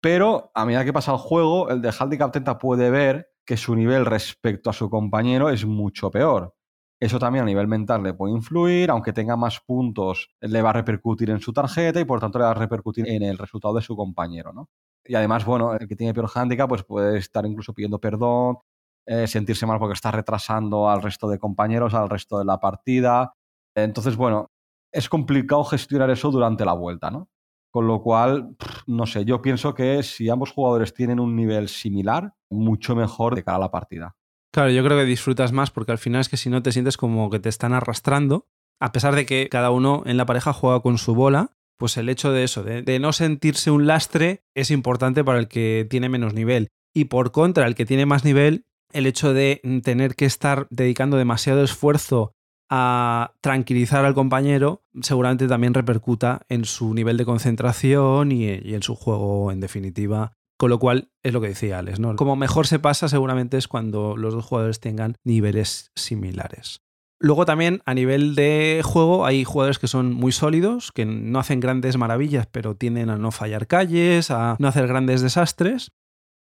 Pero 0.01 0.51
a 0.53 0.65
medida 0.65 0.86
que 0.86 0.94
pasa 0.94 1.12
el 1.12 1.18
juego, 1.18 1.69
el 1.69 1.81
de 1.81 1.94
handicap 1.97 2.31
30 2.31 2.57
puede 2.57 2.89
ver 2.89 3.30
que 3.45 3.57
su 3.57 3.75
nivel 3.75 4.06
respecto 4.06 4.69
a 4.69 4.73
su 4.73 4.90
compañero 4.90 5.49
es 5.49 5.66
mucho 5.66 6.11
peor. 6.11 6.56
Eso 6.99 7.19
también 7.19 7.44
a 7.44 7.45
nivel 7.45 7.68
mental 7.68 8.04
le 8.04 8.14
puede 8.14 8.33
influir, 8.33 8.90
aunque 8.90 9.14
tenga 9.14 9.35
más 9.35 9.59
puntos, 9.59 10.30
le 10.40 10.61
va 10.61 10.69
a 10.69 10.73
repercutir 10.73 11.30
en 11.30 11.40
su 11.40 11.52
tarjeta 11.54 11.99
y 11.99 12.06
por 12.06 12.19
tanto 12.19 12.40
le 12.40 12.45
va 12.45 12.52
a 12.52 12.54
repercutir 12.56 13.07
en 13.09 13.23
el 13.23 13.37
resultado 13.37 13.75
de 13.75 13.81
su 13.81 13.95
compañero, 13.95 14.54
¿no? 14.54 14.69
Y 15.04 15.16
además, 15.16 15.45
bueno, 15.45 15.75
el 15.75 15.87
que 15.87 15.95
tiene 15.95 16.14
peor 16.14 16.30
handicap 16.33 16.69
pues 16.69 16.83
puede 16.83 17.18
estar 17.18 17.45
incluso 17.45 17.73
pidiendo 17.73 17.99
perdón, 17.99 18.57
eh, 19.06 19.28
sentirse 19.28 19.66
mal 19.66 19.78
porque 19.78 19.94
está 19.94 20.11
retrasando 20.11 20.90
al 20.90 21.02
resto 21.02 21.28
de 21.30 21.37
compañeros, 21.37 21.94
al 21.94 22.09
resto 22.09 22.40
de 22.40 22.45
la 22.45 22.59
partida. 22.59 23.33
Entonces, 23.75 24.16
bueno, 24.16 24.49
es 24.92 25.09
complicado 25.09 25.64
gestionar 25.66 26.09
eso 26.09 26.31
durante 26.31 26.66
la 26.66 26.73
vuelta, 26.73 27.11
¿no? 27.11 27.30
Con 27.75 27.87
lo 27.87 28.01
cual, 28.01 28.55
no 28.87 29.05
sé, 29.05 29.25
yo 29.25 29.41
pienso 29.41 29.73
que 29.73 30.01
si 30.01 30.29
ambos 30.29 30.53
jugadores 30.53 30.94
tienen 30.94 31.19
un 31.19 31.35
nivel 31.35 31.67
similar, 31.67 32.33
mucho 32.49 32.95
mejor 32.95 33.35
de 33.35 33.44
cara 33.44 33.57
a 33.57 33.59
la 33.59 33.69
partida. 33.69 34.15
Claro, 34.53 34.69
yo 34.69 34.81
creo 34.81 34.97
que 34.97 35.03
disfrutas 35.03 35.51
más 35.51 35.71
porque 35.71 35.91
al 35.91 35.97
final 35.97 36.21
es 36.21 36.29
que 36.29 36.37
si 36.37 36.49
no 36.49 36.63
te 36.63 36.71
sientes 36.71 36.95
como 36.95 37.29
que 37.29 37.41
te 37.41 37.49
están 37.49 37.73
arrastrando, 37.73 38.47
a 38.79 38.94
pesar 38.94 39.13
de 39.13 39.25
que 39.25 39.49
cada 39.49 39.71
uno 39.71 40.03
en 40.05 40.15
la 40.15 40.25
pareja 40.25 40.53
juega 40.53 40.79
con 40.79 40.97
su 40.97 41.15
bola, 41.15 41.51
pues 41.77 41.97
el 41.97 42.07
hecho 42.07 42.31
de 42.31 42.45
eso, 42.45 42.63
de, 42.63 42.81
de 42.81 42.97
no 42.97 43.11
sentirse 43.11 43.71
un 43.71 43.87
lastre, 43.87 44.45
es 44.55 44.71
importante 44.71 45.25
para 45.25 45.39
el 45.39 45.49
que 45.49 45.85
tiene 45.89 46.07
menos 46.07 46.33
nivel. 46.33 46.69
Y 46.95 47.05
por 47.05 47.33
contra, 47.33 47.67
el 47.67 47.75
que 47.75 47.85
tiene 47.85 48.05
más 48.05 48.23
nivel, 48.23 48.63
el 48.94 49.05
hecho 49.05 49.33
de 49.33 49.59
tener 49.83 50.15
que 50.15 50.23
estar 50.23 50.67
dedicando 50.69 51.17
demasiado 51.17 51.61
esfuerzo 51.61 52.34
a 52.69 53.34
tranquilizar 53.42 54.06
al 54.06 54.14
compañero, 54.14 54.84
seguramente 55.02 55.48
también 55.48 55.74
repercuta 55.74 56.42
en 56.50 56.66
su 56.66 56.94
nivel 56.94 57.18
de 57.18 57.26
concentración 57.26 58.31
y, 58.31 58.50
en 58.50 58.84
su 58.84 58.95
juego 58.95 59.52
en 59.52 59.60
definitiva. 59.60 60.34
Con 60.57 60.69
lo 60.69 60.80
cual 60.80 61.10
es 61.22 61.34
lo 61.34 61.42
que 61.42 61.50
decía 61.50 61.80
Alex, 61.80 62.00
¿no? 62.00 62.16
Como 62.16 62.38
mejor 62.38 62.66
se 62.66 62.80
pasa 62.80 63.10
seguramente 63.10 63.57
es 63.57 63.68
cuando 63.68 64.16
los 64.16 64.34
dos 64.34 64.45
jugadores 64.45 64.80
tengan 64.80 65.18
niveles 65.26 65.92
similares. 65.95 66.81
Luego 67.19 67.45
también 67.45 67.81
a 67.86 67.94
nivel 67.94 68.36
de 68.36 68.81
juego 68.84 69.26
hay 69.26 69.44
jugadores 69.44 69.80
que 69.80 69.88
son 69.88 70.14
muy 70.14 70.31
sólidos, 70.31 70.92
que 70.94 71.06
no 71.06 71.40
hacen 71.40 71.60
grandes 71.60 71.98
maravillas, 71.98 72.48
pero 72.48 72.76
tienden 72.76 73.10
a 73.10 73.18
no 73.18 73.31
fallar 73.31 73.68
calles, 73.68 74.31
a 74.31 74.56
no 74.60 74.68
hacer 74.68 74.88
grandes 74.88 75.22
desastres. 75.22 75.92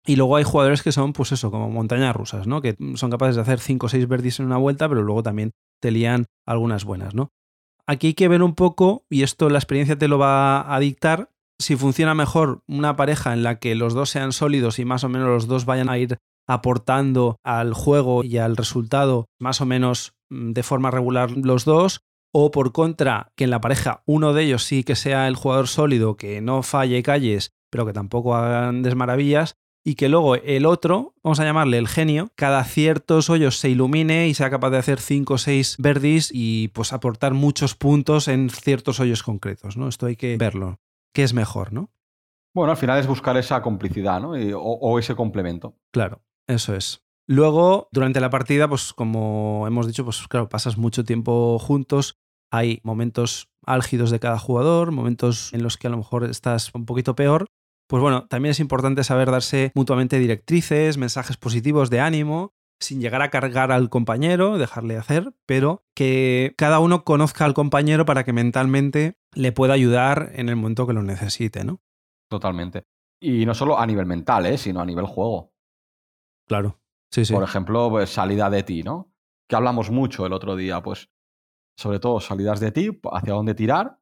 Y 0.04 0.16
luego 0.16 0.36
hay 0.36 0.44
jugadores 0.44 0.82
que 0.82 0.92
son, 0.92 1.12
pues 1.12 1.32
eso, 1.32 1.50
como 1.50 1.70
montañas 1.70 2.14
rusas, 2.14 2.46
¿no? 2.46 2.60
Que 2.60 2.76
son 2.94 3.10
capaces 3.10 3.36
de 3.36 3.42
hacer 3.42 3.60
5 3.60 3.86
o 3.86 3.88
6 3.88 4.08
verdis 4.08 4.40
en 4.40 4.46
una 4.46 4.56
vuelta, 4.56 4.88
pero 4.88 5.02
luego 5.02 5.22
también 5.22 5.52
te 5.80 5.90
lían 5.90 6.26
algunas 6.46 6.84
buenas, 6.84 7.14
¿no? 7.14 7.30
Aquí 7.86 8.08
hay 8.08 8.14
que 8.14 8.28
ver 8.28 8.42
un 8.42 8.54
poco, 8.54 9.04
y 9.10 9.22
esto 9.22 9.48
la 9.48 9.58
experiencia 9.58 9.96
te 9.96 10.08
lo 10.08 10.18
va 10.18 10.74
a 10.74 10.78
dictar, 10.80 11.30
si 11.60 11.76
funciona 11.76 12.14
mejor 12.14 12.62
una 12.66 12.96
pareja 12.96 13.32
en 13.32 13.42
la 13.42 13.58
que 13.58 13.74
los 13.74 13.94
dos 13.94 14.10
sean 14.10 14.32
sólidos 14.32 14.78
y 14.78 14.84
más 14.84 15.04
o 15.04 15.08
menos 15.08 15.28
los 15.28 15.46
dos 15.46 15.64
vayan 15.64 15.88
a 15.88 15.98
ir 15.98 16.18
aportando 16.48 17.36
al 17.44 17.72
juego 17.72 18.24
y 18.24 18.38
al 18.38 18.56
resultado 18.56 19.26
más 19.38 19.60
o 19.60 19.66
menos 19.66 20.14
mm, 20.30 20.52
de 20.52 20.62
forma 20.62 20.90
regular 20.90 21.30
los 21.30 21.64
dos, 21.64 22.02
o 22.34 22.50
por 22.50 22.72
contra, 22.72 23.30
que 23.36 23.44
en 23.44 23.50
la 23.50 23.60
pareja 23.60 24.02
uno 24.06 24.32
de 24.32 24.44
ellos 24.44 24.64
sí 24.64 24.84
que 24.84 24.96
sea 24.96 25.28
el 25.28 25.36
jugador 25.36 25.68
sólido, 25.68 26.16
que 26.16 26.40
no 26.40 26.62
falle 26.62 27.02
calles, 27.02 27.52
pero 27.70 27.86
que 27.86 27.92
tampoco 27.92 28.34
hagan 28.34 28.82
desmaravillas, 28.82 29.56
y 29.84 29.94
que 29.94 30.08
luego 30.08 30.36
el 30.36 30.66
otro, 30.66 31.14
vamos 31.22 31.40
a 31.40 31.44
llamarle 31.44 31.78
el 31.78 31.88
genio, 31.88 32.30
cada 32.36 32.64
ciertos 32.64 33.30
hoyos 33.30 33.58
se 33.58 33.68
ilumine 33.68 34.28
y 34.28 34.34
sea 34.34 34.50
capaz 34.50 34.70
de 34.70 34.78
hacer 34.78 35.00
5 35.00 35.34
o 35.34 35.38
6 35.38 35.76
verdis 35.78 36.30
y 36.32 36.68
pues 36.68 36.92
aportar 36.92 37.34
muchos 37.34 37.74
puntos 37.74 38.28
en 38.28 38.50
ciertos 38.50 39.00
hoyos 39.00 39.22
concretos, 39.22 39.76
¿no? 39.76 39.88
Esto 39.88 40.06
hay 40.06 40.16
que 40.16 40.36
verlo. 40.36 40.80
¿Qué 41.12 41.22
es 41.24 41.34
mejor, 41.34 41.72
no? 41.72 41.90
Bueno, 42.54 42.72
al 42.72 42.76
final 42.76 42.98
es 42.98 43.06
buscar 43.06 43.36
esa 43.36 43.62
complicidad, 43.62 44.20
¿no? 44.20 44.32
o 44.58 44.98
ese 44.98 45.14
complemento. 45.14 45.76
Claro, 45.90 46.22
eso 46.46 46.74
es. 46.74 47.02
Luego, 47.26 47.88
durante 47.92 48.20
la 48.20 48.30
partida, 48.30 48.68
pues 48.68 48.92
como 48.92 49.66
hemos 49.66 49.86
dicho, 49.86 50.04
pues 50.04 50.26
claro, 50.28 50.48
pasas 50.48 50.76
mucho 50.76 51.04
tiempo 51.04 51.58
juntos, 51.58 52.18
hay 52.50 52.80
momentos 52.82 53.48
álgidos 53.64 54.10
de 54.10 54.20
cada 54.20 54.38
jugador, 54.38 54.92
momentos 54.92 55.52
en 55.54 55.62
los 55.62 55.78
que 55.78 55.86
a 55.86 55.90
lo 55.90 55.96
mejor 55.96 56.24
estás 56.24 56.70
un 56.74 56.84
poquito 56.84 57.14
peor. 57.14 57.46
Pues 57.92 58.00
bueno, 58.00 58.26
también 58.26 58.52
es 58.52 58.58
importante 58.58 59.04
saber 59.04 59.30
darse 59.30 59.70
mutuamente 59.74 60.18
directrices, 60.18 60.96
mensajes 60.96 61.36
positivos 61.36 61.90
de 61.90 62.00
ánimo, 62.00 62.54
sin 62.80 63.02
llegar 63.02 63.20
a 63.20 63.28
cargar 63.28 63.70
al 63.70 63.90
compañero, 63.90 64.56
dejarle 64.56 64.96
hacer, 64.96 65.34
pero 65.44 65.84
que 65.94 66.54
cada 66.56 66.78
uno 66.78 67.04
conozca 67.04 67.44
al 67.44 67.52
compañero 67.52 68.06
para 68.06 68.24
que 68.24 68.32
mentalmente 68.32 69.18
le 69.34 69.52
pueda 69.52 69.74
ayudar 69.74 70.30
en 70.32 70.48
el 70.48 70.56
momento 70.56 70.86
que 70.86 70.94
lo 70.94 71.02
necesite, 71.02 71.64
¿no? 71.64 71.82
Totalmente. 72.30 72.86
Y 73.20 73.44
no 73.44 73.52
solo 73.52 73.78
a 73.78 73.84
nivel 73.84 74.06
mental, 74.06 74.46
¿eh? 74.46 74.56
sino 74.56 74.80
a 74.80 74.86
nivel 74.86 75.04
juego. 75.04 75.52
Claro. 76.48 76.80
Sí, 77.10 77.26
sí. 77.26 77.34
Por 77.34 77.44
ejemplo, 77.44 77.90
pues, 77.90 78.08
salida 78.08 78.48
de 78.48 78.62
ti, 78.62 78.82
¿no? 78.82 79.12
Que 79.46 79.56
hablamos 79.56 79.90
mucho 79.90 80.24
el 80.24 80.32
otro 80.32 80.56
día, 80.56 80.82
pues 80.82 81.10
sobre 81.76 82.00
todo 82.00 82.20
salidas 82.20 82.58
de 82.58 82.72
ti, 82.72 83.00
hacia 83.12 83.34
dónde 83.34 83.54
tirar 83.54 83.98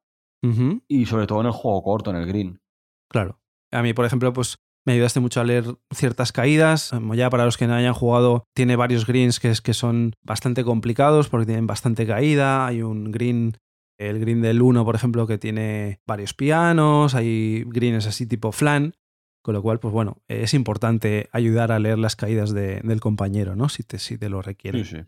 y 0.87 1.05
sobre 1.07 1.27
todo 1.27 1.41
en 1.41 1.47
el 1.47 1.51
juego 1.51 1.83
corto, 1.83 2.11
en 2.11 2.15
el 2.15 2.25
green. 2.25 2.61
Claro. 3.09 3.40
A 3.71 3.81
mí, 3.81 3.93
por 3.93 4.05
ejemplo, 4.05 4.33
pues 4.33 4.57
me 4.85 4.93
ayudaste 4.93 5.19
mucho 5.19 5.41
a 5.41 5.43
leer 5.43 5.65
ciertas 5.93 6.31
caídas. 6.31 6.91
Ya 7.13 7.29
para 7.29 7.45
los 7.45 7.57
que 7.57 7.67
no 7.67 7.75
hayan 7.75 7.93
jugado, 7.93 8.45
tiene 8.53 8.75
varios 8.75 9.05
greens 9.05 9.39
que, 9.39 9.49
es, 9.49 9.61
que 9.61 9.73
son 9.73 10.13
bastante 10.21 10.63
complicados 10.63 11.29
porque 11.29 11.45
tienen 11.45 11.67
bastante 11.67 12.05
caída. 12.07 12.65
Hay 12.65 12.81
un 12.81 13.11
green, 13.11 13.57
el 13.97 14.19
green 14.19 14.41
del 14.41 14.61
1, 14.61 14.83
por 14.83 14.95
ejemplo, 14.95 15.27
que 15.27 15.37
tiene 15.37 15.99
varios 16.07 16.33
pianos. 16.33 17.15
Hay 17.15 17.63
greens 17.67 18.07
así 18.07 18.25
tipo 18.25 18.51
flan. 18.51 18.93
Con 19.43 19.55
lo 19.55 19.63
cual, 19.63 19.79
pues 19.79 19.91
bueno, 19.91 20.21
es 20.27 20.53
importante 20.53 21.27
ayudar 21.31 21.71
a 21.71 21.79
leer 21.79 21.97
las 21.97 22.15
caídas 22.15 22.53
del 22.53 22.99
compañero, 22.99 23.55
¿no? 23.55 23.69
Si 23.69 23.81
te, 23.81 23.97
si 23.97 24.19
te 24.19 24.29
lo 24.29 24.43
requiere. 24.43 24.85
Sí, 24.85 24.97
sí. 24.97 25.03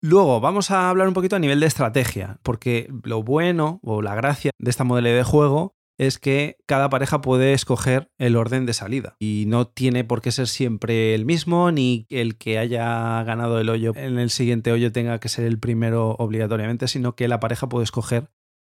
Luego 0.00 0.40
vamos 0.40 0.70
a 0.70 0.90
hablar 0.90 1.08
un 1.08 1.14
poquito 1.14 1.36
a 1.36 1.38
nivel 1.38 1.58
de 1.58 1.66
estrategia, 1.66 2.38
porque 2.42 2.92
lo 3.02 3.22
bueno 3.22 3.80
o 3.82 4.02
la 4.02 4.14
gracia 4.14 4.52
de 4.58 4.70
esta 4.70 4.84
modalidad 4.84 5.16
de 5.16 5.24
juego 5.24 5.77
es 5.98 6.18
que 6.18 6.56
cada 6.66 6.88
pareja 6.88 7.20
puede 7.20 7.52
escoger 7.52 8.10
el 8.18 8.36
orden 8.36 8.66
de 8.66 8.72
salida 8.72 9.16
y 9.18 9.44
no 9.46 9.66
tiene 9.66 10.04
por 10.04 10.22
qué 10.22 10.32
ser 10.32 10.48
siempre 10.48 11.14
el 11.14 11.26
mismo 11.26 11.70
ni 11.72 12.06
el 12.08 12.38
que 12.38 12.58
haya 12.58 13.22
ganado 13.24 13.60
el 13.60 13.68
hoyo 13.68 13.92
en 13.96 14.18
el 14.18 14.30
siguiente 14.30 14.72
hoyo 14.72 14.92
tenga 14.92 15.18
que 15.18 15.28
ser 15.28 15.44
el 15.44 15.58
primero 15.58 16.10
obligatoriamente, 16.12 16.88
sino 16.88 17.14
que 17.16 17.28
la 17.28 17.40
pareja 17.40 17.68
puede 17.68 17.84
escoger 17.84 18.30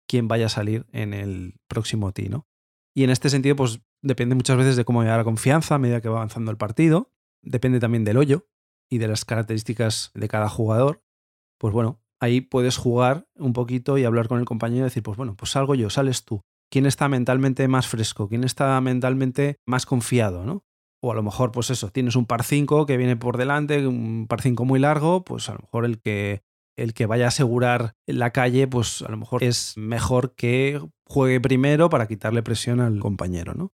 quién 0.08 0.28
vaya 0.28 0.48
a 0.48 0.50
salir 0.50 0.86
en 0.92 1.14
el 1.14 1.56
próximo 1.68 2.12
tino. 2.12 2.46
Y 2.94 3.04
en 3.04 3.10
este 3.10 3.30
sentido, 3.30 3.56
pues 3.56 3.82
depende 4.02 4.36
muchas 4.36 4.58
veces 4.58 4.76
de 4.76 4.86
cómo 4.86 5.00
vaya 5.00 5.18
la 5.18 5.24
confianza 5.24 5.76
a 5.76 5.80
medida 5.80 6.02
que 6.02 6.10
va 6.10 6.18
avanzando 6.18 6.52
el 6.52 6.58
partido, 6.58 7.12
depende 7.42 7.80
también 7.80 8.04
del 8.04 8.18
hoyo 8.18 8.48
y 8.90 9.00
de 9.00 9.08
las 9.08 9.26
características 9.26 10.12
de 10.14 10.28
cada 10.28 10.50
jugador 10.50 11.02
pues 11.64 11.74
bueno, 11.74 12.02
ahí 12.20 12.42
puedes 12.42 12.76
jugar 12.76 13.26
un 13.36 13.54
poquito 13.54 13.98
y 13.98 14.04
hablar 14.04 14.28
con 14.28 14.38
el 14.38 14.44
compañero 14.44 14.82
y 14.82 14.90
decir, 14.90 15.02
pues 15.02 15.16
bueno, 15.16 15.38
pues 15.38 15.52
salgo 15.52 15.76
yo, 15.76 15.90
sales 15.90 16.26
tú. 16.26 16.44
¿Quién 16.74 16.88
está 16.88 17.08
mentalmente 17.08 17.68
más 17.68 17.88
fresco? 17.88 18.28
¿Quién 18.28 18.44
está 18.44 18.82
mentalmente 18.82 19.60
más 19.64 19.86
confiado? 19.86 20.44
¿no? 20.44 20.66
O 21.04 21.12
a 21.12 21.16
lo 21.16 21.22
mejor, 21.22 21.52
pues 21.52 21.70
eso, 21.70 21.90
tienes 21.90 22.16
un 22.16 22.26
par 22.26 22.42
5 22.42 22.88
que 22.88 22.98
viene 22.98 23.16
por 23.16 23.38
delante, 23.38 23.86
un 23.86 24.26
par 24.28 24.42
5 24.42 24.66
muy 24.66 24.80
largo, 24.80 25.24
pues 25.24 25.50
a 25.50 25.54
lo 25.54 25.60
mejor 25.60 25.86
el 25.86 26.02
que, 26.02 26.42
el 26.76 26.96
que 26.96 27.06
vaya 27.06 27.26
a 27.26 27.28
asegurar 27.28 27.94
la 28.08 28.32
calle, 28.32 28.68
pues 28.68 29.04
a 29.04 29.12
lo 29.12 29.18
mejor 29.18 29.44
es 29.44 29.78
mejor 29.78 30.34
que 30.34 30.82
juegue 31.06 31.40
primero 31.40 31.92
para 31.92 32.08
quitarle 32.08 32.42
presión 32.42 32.80
al 32.80 33.00
compañero, 33.00 33.54
¿no? 33.54 33.72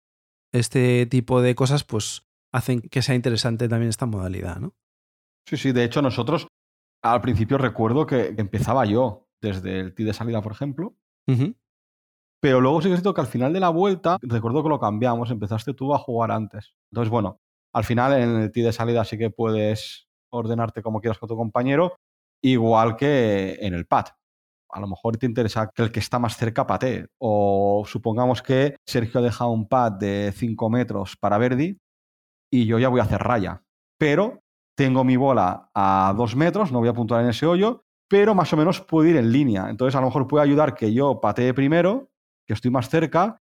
Este 0.51 1.05
tipo 1.05 1.43
de 1.43 1.53
cosas, 1.53 1.83
pues 1.83 2.23
hacen 2.51 2.81
que 2.81 3.03
sea 3.03 3.13
interesante 3.13 3.69
también 3.69 3.91
esta 3.91 4.07
modalidad, 4.07 4.57
¿no? 4.59 4.73
Sí, 5.47 5.57
sí, 5.57 5.71
de 5.71 5.83
hecho 5.83 6.01
nosotros 6.01 6.47
al 7.03 7.21
principio 7.21 7.59
recuerdo 7.59 8.07
que 8.07 8.33
empezaba 8.37 8.85
yo 8.85 9.27
desde 9.39 9.81
el 9.81 9.93
tee 9.93 10.03
de 10.03 10.15
salida, 10.15 10.41
por 10.41 10.53
ejemplo. 10.53 10.95
Pero 12.41 12.61
luego 12.61 12.81
sí 12.81 12.87
que 12.87 12.93
es 12.93 12.99
cierto 12.99 13.13
que 13.13 13.21
al 13.21 13.27
final 13.27 13.53
de 13.53 13.59
la 13.59 13.69
vuelta, 13.69 14.17
recuerdo 14.21 14.63
que 14.63 14.69
lo 14.69 14.79
cambiamos, 14.79 15.31
empezaste 15.31 15.73
tú 15.73 15.93
a 15.93 15.97
jugar 15.97 16.31
antes. 16.31 16.73
Entonces, 16.91 17.09
bueno, 17.09 17.39
al 17.73 17.83
final 17.83 18.13
en 18.13 18.35
el 18.41 18.51
tee 18.51 18.63
de 18.63 18.71
salida 18.71 19.03
sí 19.05 19.17
que 19.17 19.29
puedes 19.29 20.07
ordenarte 20.31 20.81
como 20.81 21.01
quieras 21.01 21.17
con 21.17 21.29
tu 21.29 21.35
compañero, 21.35 21.95
igual 22.43 22.95
que 22.95 23.57
en 23.61 23.73
el 23.73 23.87
pad. 23.87 24.05
A 24.69 24.79
lo 24.79 24.87
mejor 24.87 25.17
te 25.17 25.25
interesa 25.25 25.71
que 25.73 25.81
el 25.81 25.91
que 25.91 25.99
está 25.99 26.19
más 26.19 26.37
cerca 26.37 26.67
patee. 26.67 27.07
O 27.19 27.83
supongamos 27.87 28.41
que 28.41 28.75
Sergio 28.85 29.19
ha 29.19 29.23
dejado 29.23 29.51
un 29.51 29.67
pad 29.67 29.93
de 29.93 30.31
5 30.35 30.69
metros 30.69 31.15
para 31.17 31.37
Verdi 31.37 31.77
y 32.51 32.65
yo 32.65 32.77
ya 32.77 32.89
voy 32.89 32.99
a 32.99 33.03
hacer 33.03 33.21
raya. 33.21 33.63
Pero 33.97 34.41
tengo 34.77 35.03
mi 35.03 35.15
bola 35.15 35.69
a 35.73 36.13
dos 36.15 36.35
metros, 36.35 36.71
no 36.71 36.79
voy 36.79 36.89
a 36.89 36.93
puntuar 36.93 37.23
en 37.23 37.29
ese 37.29 37.45
hoyo, 37.45 37.83
pero 38.09 38.35
más 38.35 38.51
o 38.53 38.57
menos 38.57 38.81
puedo 38.81 39.09
ir 39.09 39.17
en 39.17 39.31
línea. 39.31 39.69
Entonces 39.69 39.95
a 39.95 40.01
lo 40.01 40.07
mejor 40.07 40.27
puede 40.27 40.43
ayudar 40.43 40.75
que 40.75 40.93
yo 40.93 41.19
patee 41.19 41.53
primero, 41.53 42.09
que 42.47 42.53
estoy 42.53 42.71
más 42.71 42.89
cerca, 42.89 43.41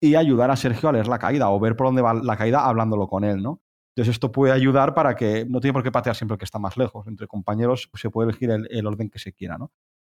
y 0.00 0.14
ayudar 0.14 0.50
a 0.50 0.56
Sergio 0.56 0.88
a 0.88 0.92
leer 0.92 1.08
la 1.08 1.18
caída 1.18 1.50
o 1.50 1.58
ver 1.58 1.76
por 1.76 1.88
dónde 1.88 2.02
va 2.02 2.14
la 2.14 2.36
caída 2.36 2.66
hablándolo 2.66 3.08
con 3.08 3.24
él, 3.24 3.42
¿no? 3.42 3.62
Entonces 3.94 4.14
esto 4.14 4.30
puede 4.30 4.52
ayudar 4.52 4.94
para 4.94 5.16
que 5.16 5.44
no 5.48 5.60
tiene 5.60 5.72
por 5.72 5.82
qué 5.82 5.90
patear 5.90 6.14
siempre 6.14 6.34
el 6.34 6.38
que 6.38 6.44
está 6.44 6.60
más 6.60 6.76
lejos. 6.76 7.06
Entre 7.08 7.26
compañeros 7.26 7.88
pues, 7.90 8.00
se 8.00 8.10
puede 8.10 8.30
elegir 8.30 8.50
el, 8.50 8.86
orden 8.86 9.10
que 9.10 9.18
se 9.18 9.32
quiera, 9.32 9.58
¿no? 9.58 9.72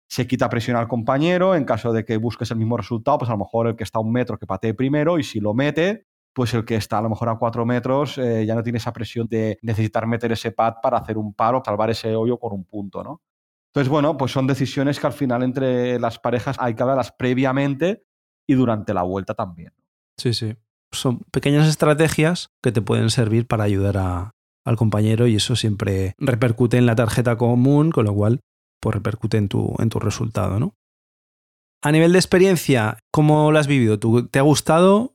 Se 0.08 0.26
quita 0.26 0.48
presión 0.48 0.76
al 0.76 0.88
compañero 0.88 1.54
en 1.54 1.64
caso 1.64 1.92
de 1.92 2.04
que 2.04 2.16
busques 2.16 2.50
el 2.50 2.56
mismo 2.56 2.76
resultado, 2.76 3.18
pues 3.18 3.28
a 3.28 3.34
lo 3.34 3.38
mejor 3.38 3.68
el 3.68 3.76
que 3.76 3.84
está 3.84 3.98
a 3.98 4.02
un 4.02 4.10
metro 4.10 4.36
que 4.36 4.46
patee 4.46 4.74
primero 4.74 5.18
y 5.18 5.22
si 5.22 5.38
lo 5.38 5.54
mete, 5.54 6.06
pues 6.32 6.54
el 6.54 6.64
que 6.64 6.74
está 6.76 6.98
a 6.98 7.02
lo 7.02 7.10
mejor 7.10 7.28
a 7.28 7.36
cuatro 7.36 7.64
metros 7.66 8.18
eh, 8.18 8.44
ya 8.44 8.54
no 8.56 8.62
tiene 8.64 8.78
esa 8.78 8.92
presión 8.92 9.28
de 9.28 9.58
necesitar 9.62 10.06
meter 10.06 10.32
ese 10.32 10.50
pad 10.50 10.76
para 10.82 10.98
hacer 10.98 11.18
un 11.18 11.34
paro, 11.34 11.62
salvar 11.64 11.90
ese 11.90 12.16
hoyo 12.16 12.38
con 12.38 12.54
un 12.54 12.64
punto, 12.64 13.04
¿no? 13.04 13.22
Entonces, 13.68 13.90
bueno, 13.90 14.16
pues 14.16 14.32
son 14.32 14.46
decisiones 14.46 14.98
que 14.98 15.06
al 15.06 15.12
final 15.12 15.42
entre 15.42 16.00
las 16.00 16.18
parejas 16.18 16.56
hay 16.58 16.74
que 16.74 16.82
hablarlas 16.82 17.12
previamente 17.12 18.07
y 18.48 18.54
durante 18.54 18.94
la 18.94 19.02
vuelta 19.02 19.34
también. 19.34 19.72
Sí, 20.16 20.32
sí. 20.32 20.56
Son 20.90 21.20
pequeñas 21.30 21.68
estrategias 21.68 22.48
que 22.62 22.72
te 22.72 22.82
pueden 22.82 23.10
servir 23.10 23.46
para 23.46 23.64
ayudar 23.64 24.32
al 24.64 24.76
compañero 24.76 25.26
y 25.26 25.36
eso 25.36 25.54
siempre 25.54 26.14
repercute 26.18 26.78
en 26.78 26.86
la 26.86 26.96
tarjeta 26.96 27.36
común, 27.36 27.90
con 27.90 28.06
lo 28.06 28.14
cual 28.14 28.40
pues 28.80 28.94
repercute 28.94 29.36
en 29.36 29.48
tu, 29.48 29.74
en 29.78 29.90
tu 29.90 29.98
resultado, 29.98 30.58
¿no? 30.58 30.74
A 31.82 31.92
nivel 31.92 32.12
de 32.12 32.18
experiencia, 32.18 32.98
¿cómo 33.12 33.52
lo 33.52 33.58
has 33.58 33.68
vivido 33.68 33.98
tú? 33.98 34.26
¿Te 34.26 34.38
ha 34.38 34.42
gustado? 34.42 35.14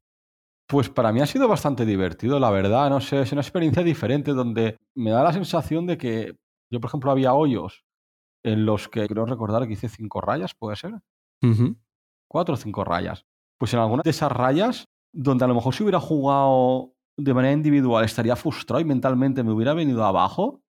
Pues 0.67 0.89
para 0.89 1.11
mí 1.11 1.19
ha 1.19 1.25
sido 1.25 1.47
bastante 1.47 1.85
divertido, 1.85 2.39
la 2.39 2.51
verdad. 2.51 2.89
No 2.89 3.01
sé, 3.01 3.21
es 3.21 3.31
una 3.31 3.41
experiencia 3.41 3.83
diferente 3.83 4.31
donde 4.31 4.77
me 4.95 5.11
da 5.11 5.23
la 5.23 5.33
sensación 5.33 5.87
de 5.87 5.97
que 5.97 6.37
yo, 6.71 6.79
por 6.79 6.89
ejemplo, 6.89 7.11
había 7.11 7.33
hoyos 7.33 7.83
en 8.43 8.65
los 8.65 8.87
que 8.87 9.07
creo 9.07 9.25
recordar 9.25 9.67
que 9.67 9.73
hice 9.73 9.89
cinco 9.89 10.21
rayas, 10.21 10.53
¿puede 10.53 10.75
ser? 10.77 10.93
Cuatro 12.33 12.55
o 12.55 12.57
cinco 12.57 12.83
rayas. 12.83 13.25
Pues 13.59 13.73
en 13.73 13.79
algunas 13.79 14.03
de 14.03 14.09
esas 14.09 14.31
rayas, 14.31 14.85
donde 15.13 15.45
a 15.45 15.47
lo 15.47 15.55
mejor 15.55 15.75
si 15.75 15.83
hubiera 15.83 15.99
jugado 15.99 16.95
de 17.15 17.33
manera 17.33 17.53
individual 17.53 18.03
estaría 18.03 18.35
frustrado 18.35 18.81
y 18.81 18.85
mentalmente 18.85 19.43
me 19.43 19.51
hubiera 19.51 19.73
venido 19.73 20.03
abajo, 20.03 20.61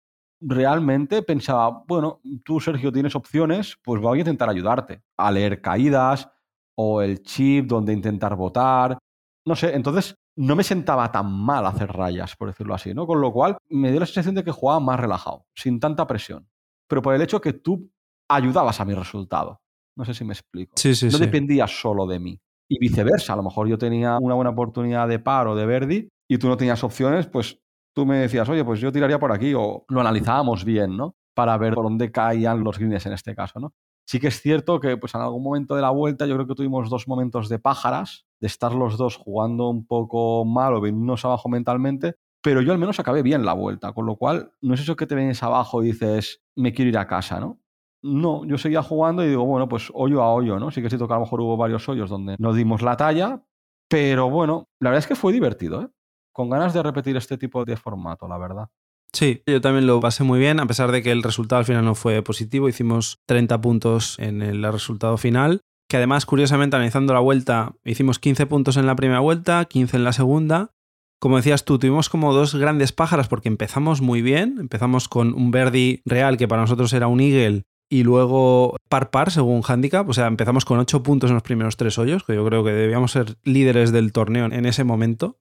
realmente 0.41 1.23
pensaba, 1.23 1.85
bueno, 1.87 2.21
tú 2.45 2.59
Sergio 2.59 2.91
tienes 2.91 3.15
opciones, 3.15 3.79
pues 3.85 4.03
voy 4.03 4.19
a 4.19 4.21
intentar 4.23 4.51
ayudarte 4.51 5.03
a 5.17 5.31
leer 5.31 5.61
caídas 5.61 6.29
o 6.77 7.01
el 7.01 7.23
chip 7.23 7.67
donde 7.67 7.93
intentar 7.93 8.35
votar 8.35 8.99
no 9.45 9.57
sé, 9.57 9.75
entonces 9.75 10.17
no 10.37 10.57
me 10.57 10.65
sentaba 10.65 11.11
tan 11.11 11.31
mal 11.31 11.67
hacer 11.67 11.93
rayas, 11.93 12.37
por 12.37 12.49
decirlo 12.49 12.75
así, 12.75 12.95
¿no? 12.95 13.07
Con 13.07 13.21
lo 13.21 13.33
cual 13.33 13.59
me 13.69 13.91
dio 13.91 14.01
la 14.01 14.07
sensación 14.07 14.35
de 14.35 14.45
que 14.45 14.51
jugaba 14.51 14.81
más 14.81 14.99
relajado, 15.01 15.47
sin 15.55 15.81
tanta 15.81 16.07
presión. 16.07 16.49
Pero 16.89 17.03
por 17.03 17.15
el 17.15 17.23
hecho 17.23 17.41
que 17.41 17.53
tú 17.53 17.91
ayudabas 18.29 18.81
a 18.81 18.85
mi 18.85 18.95
resultado. 18.95 19.61
No 19.97 20.05
sé 20.05 20.15
si 20.15 20.25
me 20.25 20.33
explico. 20.33 20.75
Sí, 20.77 20.95
sí, 20.95 21.09
no 21.09 21.19
dependía 21.19 21.67
solo 21.67 22.07
de 22.07 22.19
mí. 22.19 22.41
Y 22.69 22.79
viceversa, 22.79 23.35
a 23.35 23.37
lo 23.37 23.43
mejor 23.43 23.69
yo 23.69 23.77
tenía 23.77 24.19
una 24.19 24.35
buena 24.35 24.51
oportunidad 24.51 25.09
de 25.09 25.19
par 25.19 25.47
o 25.49 25.55
de 25.55 25.67
Verdi 25.67 26.09
y 26.29 26.39
tú 26.39 26.49
no 26.49 26.57
tenías 26.57 26.83
opciones, 26.83 27.27
pues 27.27 27.61
tú 27.95 28.07
me 28.07 28.17
decías, 28.17 28.49
oye, 28.49 28.65
pues 28.65 28.81
yo 28.81 28.91
tiraría 28.93 29.19
por 29.19 29.33
aquí 29.33 29.53
o 29.55 29.85
lo 29.89 30.01
analizábamos 30.01 30.65
bien, 30.65 30.97
¿no? 30.97 31.15
Para 31.35 31.57
ver 31.59 31.75
por 31.75 31.85
dónde 31.85 32.11
caían 32.11 32.65
los 32.65 32.79
greens 32.79 33.05
en 33.07 33.13
este 33.13 33.35
caso, 33.35 33.61
¿no? 33.61 33.75
Sí 34.07 34.19
que 34.19 34.29
es 34.29 34.41
cierto 34.41 34.81
que 34.81 34.97
pues 34.97 35.15
en 35.15 35.21
algún 35.21 35.43
momento 35.43 35.77
de 35.77 35.83
la 35.83 35.91
vuelta 35.91 36.27
yo 36.27 36.35
creo 36.35 36.47
que 36.47 36.55
tuvimos 36.55 36.91
dos 36.91 37.07
momentos 37.07 37.49
de 37.49 37.59
pájaras, 37.59 38.27
de 38.41 38.47
estar 38.47 38.73
los 38.75 38.99
dos 38.99 39.17
jugando 39.17 39.69
un 39.69 39.87
poco 39.87 40.45
mal 40.45 40.75
o 40.75 40.81
venirnos 40.81 41.25
abajo 41.25 41.49
mentalmente, 41.49 42.17
pero 42.43 42.61
yo 42.61 42.73
al 42.73 42.79
menos 42.79 42.99
acabé 42.99 43.23
bien 43.23 43.45
la 43.45 43.53
vuelta, 43.53 43.93
con 43.93 44.07
lo 44.07 44.17
cual 44.17 44.53
no 44.61 44.75
es 44.75 44.81
eso 44.81 44.97
que 44.97 45.07
te 45.07 45.15
vienes 45.15 45.43
abajo 45.43 45.83
y 45.83 45.93
dices, 45.93 46.43
me 46.57 46.73
quiero 46.73 46.89
ir 46.89 46.99
a 46.99 47.07
casa, 47.07 47.39
¿no? 47.39 47.62
No, 48.03 48.45
yo 48.45 48.59
seguía 48.59 48.83
jugando 48.83 49.25
y 49.25 49.29
digo, 49.29 49.45
bueno, 49.45 49.69
pues 49.69 49.91
hoyo 49.95 50.23
a 50.23 50.33
hoyo, 50.33 50.59
¿no? 50.59 50.71
Sí 50.71 50.81
que 50.81 50.89
es 50.89 50.91
cierto 50.91 51.07
a 51.13 51.17
lo 51.17 51.21
mejor 51.21 51.41
hubo 51.41 51.57
varios 51.57 51.89
hoyos 51.89 52.11
donde 52.11 52.37
no 52.39 52.53
dimos 52.53 52.83
la 52.83 52.97
talla, 52.97 53.43
pero 53.89 54.29
bueno, 54.29 54.69
la 54.81 54.91
verdad 54.91 55.05
es 55.05 55.07
que 55.07 55.15
fue 55.15 55.33
divertido, 55.33 55.83
¿eh? 55.83 55.89
Con 56.33 56.49
ganas 56.51 56.73
de 56.73 56.83
repetir 56.83 57.17
este 57.17 57.37
tipo 57.37 57.65
de 57.65 57.77
formato, 57.77 58.27
la 58.27 58.39
verdad. 58.39 58.69
Sí, 59.13 59.43
yo 59.47 59.61
también 59.61 59.87
lo 59.87 60.01
pasé 60.01 60.25
muy 60.25 60.41
bien, 60.41 60.59
a 60.59 60.67
pesar 60.67 60.91
de 60.91 61.03
que 61.03 61.13
el 61.13 61.23
resultado 61.23 61.59
al 61.59 61.67
final 61.67 61.85
no 61.85 61.95
fue 61.95 62.23
positivo. 62.23 62.69
Hicimos 62.69 63.21
30 63.27 63.61
puntos 63.61 64.19
en 64.19 64.41
el 64.41 64.63
resultado 64.73 65.19
final, 65.19 65.61
que 65.89 65.99
además, 65.99 66.25
curiosamente, 66.25 66.77
analizando 66.77 67.13
la 67.13 67.21
vuelta, 67.21 67.75
hicimos 67.85 68.19
15 68.19 68.47
puntos 68.47 68.79
en 68.79 68.87
la 68.87 68.97
primera 68.97 69.21
vuelta, 69.21 69.67
15 69.67 69.99
en 69.99 70.05
la 70.05 70.15
segunda. 70.15 70.71
Como 71.21 71.37
decías 71.37 71.67
tú, 71.67 71.79
tuvimos 71.79 72.09
como 72.09 72.33
dos 72.33 72.55
grandes 72.55 72.93
pájaras 72.93 73.29
porque 73.29 73.49
empezamos 73.49 74.01
muy 74.01 74.23
bien. 74.23 74.57
Empezamos 74.59 75.09
con 75.09 75.35
un 75.35 75.51
Verdi 75.51 76.01
real, 76.07 76.39
que 76.39 76.49
para 76.49 76.63
nosotros 76.63 76.93
era 76.95 77.07
un 77.07 77.21
Eagle, 77.21 77.65
y 77.93 78.05
luego 78.05 78.77
par 78.89 79.11
par 79.11 79.31
según 79.31 79.61
handicap. 79.69 80.09
O 80.09 80.15
sea, 80.15 80.27
empezamos 80.27 80.65
con 80.65 80.79
8 80.79 81.03
puntos 81.03 81.29
en 81.29 81.35
los 81.35 81.43
primeros 81.43 81.77
tres 81.77 81.99
hoyos, 81.99 82.25
que 82.25 82.35
yo 82.35 82.43
creo 82.47 82.65
que 82.65 82.73
debíamos 82.73 83.13
ser 83.13 83.37
líderes 83.45 83.93
del 83.93 84.13
torneo 84.13 84.47
en 84.47 84.65
ese 84.65 84.83
momento. 84.83 85.37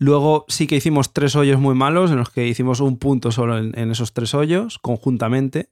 Luego 0.00 0.44
sí 0.48 0.66
que 0.66 0.74
hicimos 0.74 1.12
tres 1.12 1.36
hoyos 1.36 1.60
muy 1.60 1.76
malos, 1.76 2.10
en 2.10 2.16
los 2.16 2.30
que 2.30 2.48
hicimos 2.48 2.80
un 2.80 2.98
punto 2.98 3.30
solo 3.30 3.56
en, 3.56 3.90
esos 3.92 4.12
tres 4.12 4.34
hoyos, 4.34 4.80
conjuntamente. 4.80 5.70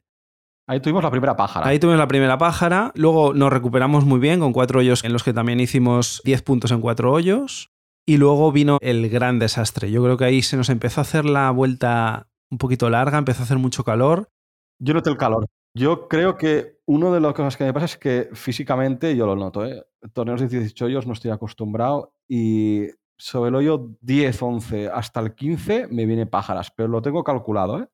Ahí 0.69 0.79
tuvimos 0.79 1.03
la 1.03 1.11
primera 1.11 1.35
pájara. 1.35 1.67
Ahí 1.67 1.81
tuvimos 1.81 1.99
la 1.99 2.07
primera 2.07 2.39
pájara. 2.39 2.93
Luego 2.95 3.35
nos 3.35 3.53
recuperamos 3.53 4.05
muy 4.05 4.21
bien 4.21 4.39
con 4.39 4.53
cuatro 4.53 4.79
hoyos 4.79 5.03
en 5.03 5.13
los 5.13 5.25
que 5.25 5.33
también 5.33 5.59
hicimos 5.59 6.23
10 6.25 6.43
puntos 6.43 6.71
en 6.71 6.81
cuatro 6.81 7.11
hoyos. 7.11 7.73
Y 8.07 8.19
luego 8.19 8.53
vino 8.53 8.79
el 8.83 9.11
gran 9.11 9.41
desastre. 9.41 9.91
Yo 9.91 10.01
creo 10.05 10.17
que 10.17 10.27
ahí 10.27 10.43
se 10.43 10.57
nos 10.57 10.69
empezó 10.69 11.01
a 11.01 11.03
hacer 11.03 11.25
la 11.25 11.51
vuelta 11.51 12.29
un 12.53 12.59
poquito 12.59 12.89
larga, 12.89 13.19
empezó 13.19 13.43
a 13.43 13.47
hacer 13.47 13.59
mucho 13.59 13.83
calor. 13.83 14.31
Yo 14.79 14.95
noté 14.95 15.11
el 15.11 15.17
calor. 15.17 15.47
Yo 15.75 16.09
creo 16.09 16.37
que 16.37 16.79
una 16.87 17.11
de 17.11 17.21
las 17.21 17.35
cosas 17.35 17.57
que 17.57 17.65
me 17.65 17.73
pasa 17.73 17.87
es 17.87 17.97
que 17.97 18.29
físicamente 18.33 19.15
yo 19.17 19.27
lo 19.27 19.37
noto. 19.37 19.65
¿eh? 19.65 19.85
Torneos 20.13 20.41
de 20.41 20.49
18 20.49 20.85
hoyos 20.87 21.07
no 21.07 21.13
estoy 21.13 21.31
acostumbrado 21.31 22.15
y 22.29 22.87
sobre 23.17 23.51
el 23.51 23.55
hoyo 23.55 23.91
10, 24.01 24.43
11 24.43 24.89
hasta 24.89 25.21
el 25.21 25.35
15 25.35 25.89
me 25.89 26.07
viene 26.07 26.27
pájaras, 26.27 26.73
pero 26.75 26.89
lo 26.89 27.03
tengo 27.03 27.23
calculado, 27.23 27.81
¿eh? 27.81 27.89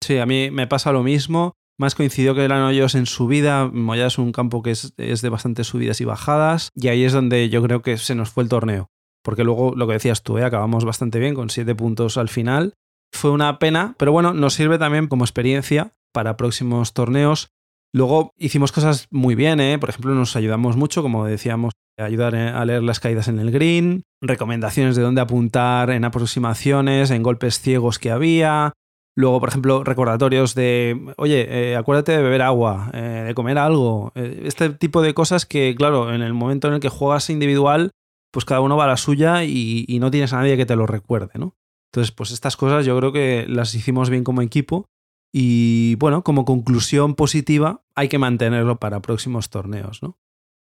Sí, 0.00 0.18
a 0.18 0.26
mí 0.26 0.50
me 0.50 0.66
pasa 0.66 0.90
lo 0.90 1.04
mismo. 1.04 1.52
Más 1.78 1.94
coincidió 1.94 2.34
que 2.34 2.44
eran 2.44 2.62
hoyos 2.62 2.94
en 2.94 3.06
subida. 3.06 3.68
Moya 3.72 4.06
es 4.06 4.18
un 4.18 4.32
campo 4.32 4.62
que 4.62 4.72
es, 4.72 4.94
de 4.96 5.28
bastantes 5.28 5.68
subidas 5.68 6.00
y 6.00 6.04
bajadas. 6.04 6.70
Y 6.74 6.88
ahí 6.88 7.04
es 7.04 7.12
donde 7.12 7.48
yo 7.48 7.62
creo 7.62 7.82
que 7.82 7.96
se 7.98 8.14
nos 8.14 8.30
fue 8.30 8.42
el 8.42 8.48
torneo. 8.48 8.90
Porque 9.22 9.44
luego, 9.44 9.74
lo 9.76 9.86
que 9.86 9.94
decías 9.94 10.22
tú, 10.22 10.38
¿eh? 10.38 10.44
acabamos 10.44 10.84
bastante 10.84 11.20
bien 11.20 11.34
con 11.34 11.50
7 11.50 11.74
puntos 11.74 12.16
al 12.16 12.28
final. 12.28 12.74
Fue 13.12 13.30
una 13.30 13.60
pena, 13.60 13.94
pero 13.98 14.10
bueno, 14.10 14.34
nos 14.34 14.54
sirve 14.54 14.78
también 14.78 15.06
como 15.06 15.24
experiencia 15.24 15.94
para 16.14 16.36
próximos 16.36 16.94
torneos. 16.94 17.48
Luego 17.92 18.32
hicimos 18.38 18.72
cosas 18.72 19.08
muy 19.10 19.34
bien, 19.34 19.60
¿eh? 19.60 19.78
por 19.78 19.90
ejemplo, 19.90 20.14
nos 20.14 20.34
ayudamos 20.36 20.76
mucho, 20.76 21.02
como 21.02 21.26
decíamos, 21.26 21.74
ayudar 21.98 22.34
eh, 22.34 22.48
a 22.48 22.64
leer 22.64 22.82
las 22.82 22.98
caídas 22.98 23.28
en 23.28 23.38
el 23.38 23.50
green, 23.50 24.02
recomendaciones 24.20 24.96
de 24.96 25.02
dónde 25.02 25.20
apuntar 25.20 25.90
en 25.90 26.04
aproximaciones, 26.04 27.10
en 27.10 27.22
golpes 27.22 27.60
ciegos 27.60 27.98
que 27.98 28.10
había. 28.10 28.72
Luego, 29.16 29.38
por 29.38 29.48
ejemplo, 29.48 29.84
recordatorios 29.84 30.56
de, 30.56 31.14
oye, 31.18 31.46
eh, 31.48 31.76
acuérdate 31.76 32.12
de 32.12 32.22
beber 32.22 32.42
agua, 32.42 32.90
de 32.92 33.32
comer 33.34 33.58
algo. 33.58 34.10
este 34.16 34.70
tipo 34.70 35.02
de 35.02 35.14
cosas 35.14 35.46
que, 35.46 35.76
claro, 35.76 36.12
en 36.12 36.22
el 36.22 36.34
momento 36.34 36.66
en 36.66 36.74
el 36.74 36.80
que 36.80 36.88
juegas 36.88 37.30
individual, 37.30 37.92
pues 38.32 38.44
cada 38.44 38.60
uno 38.60 38.76
va 38.76 38.84
a 38.84 38.88
la 38.88 38.96
suya 38.96 39.44
y, 39.44 39.84
y 39.86 40.00
no 40.00 40.10
tienes 40.10 40.32
a 40.32 40.38
nadie 40.38 40.56
que 40.56 40.66
te 40.66 40.74
lo 40.74 40.88
recuerde, 40.88 41.38
¿no? 41.38 41.54
Entonces, 41.92 42.10
pues 42.10 42.32
estas 42.32 42.56
cosas 42.56 42.84
yo 42.84 42.98
creo 42.98 43.12
que 43.12 43.46
las 43.48 43.72
hicimos 43.76 44.10
bien 44.10 44.24
como 44.24 44.42
equipo 44.42 44.88
y 45.36 45.96
bueno, 45.96 46.22
como 46.22 46.44
conclusión 46.44 47.16
positiva, 47.16 47.82
hay 47.96 48.08
que 48.08 48.18
mantenerlo 48.18 48.78
para 48.78 49.02
próximos 49.02 49.50
torneos, 49.50 50.00
¿no? 50.00 50.16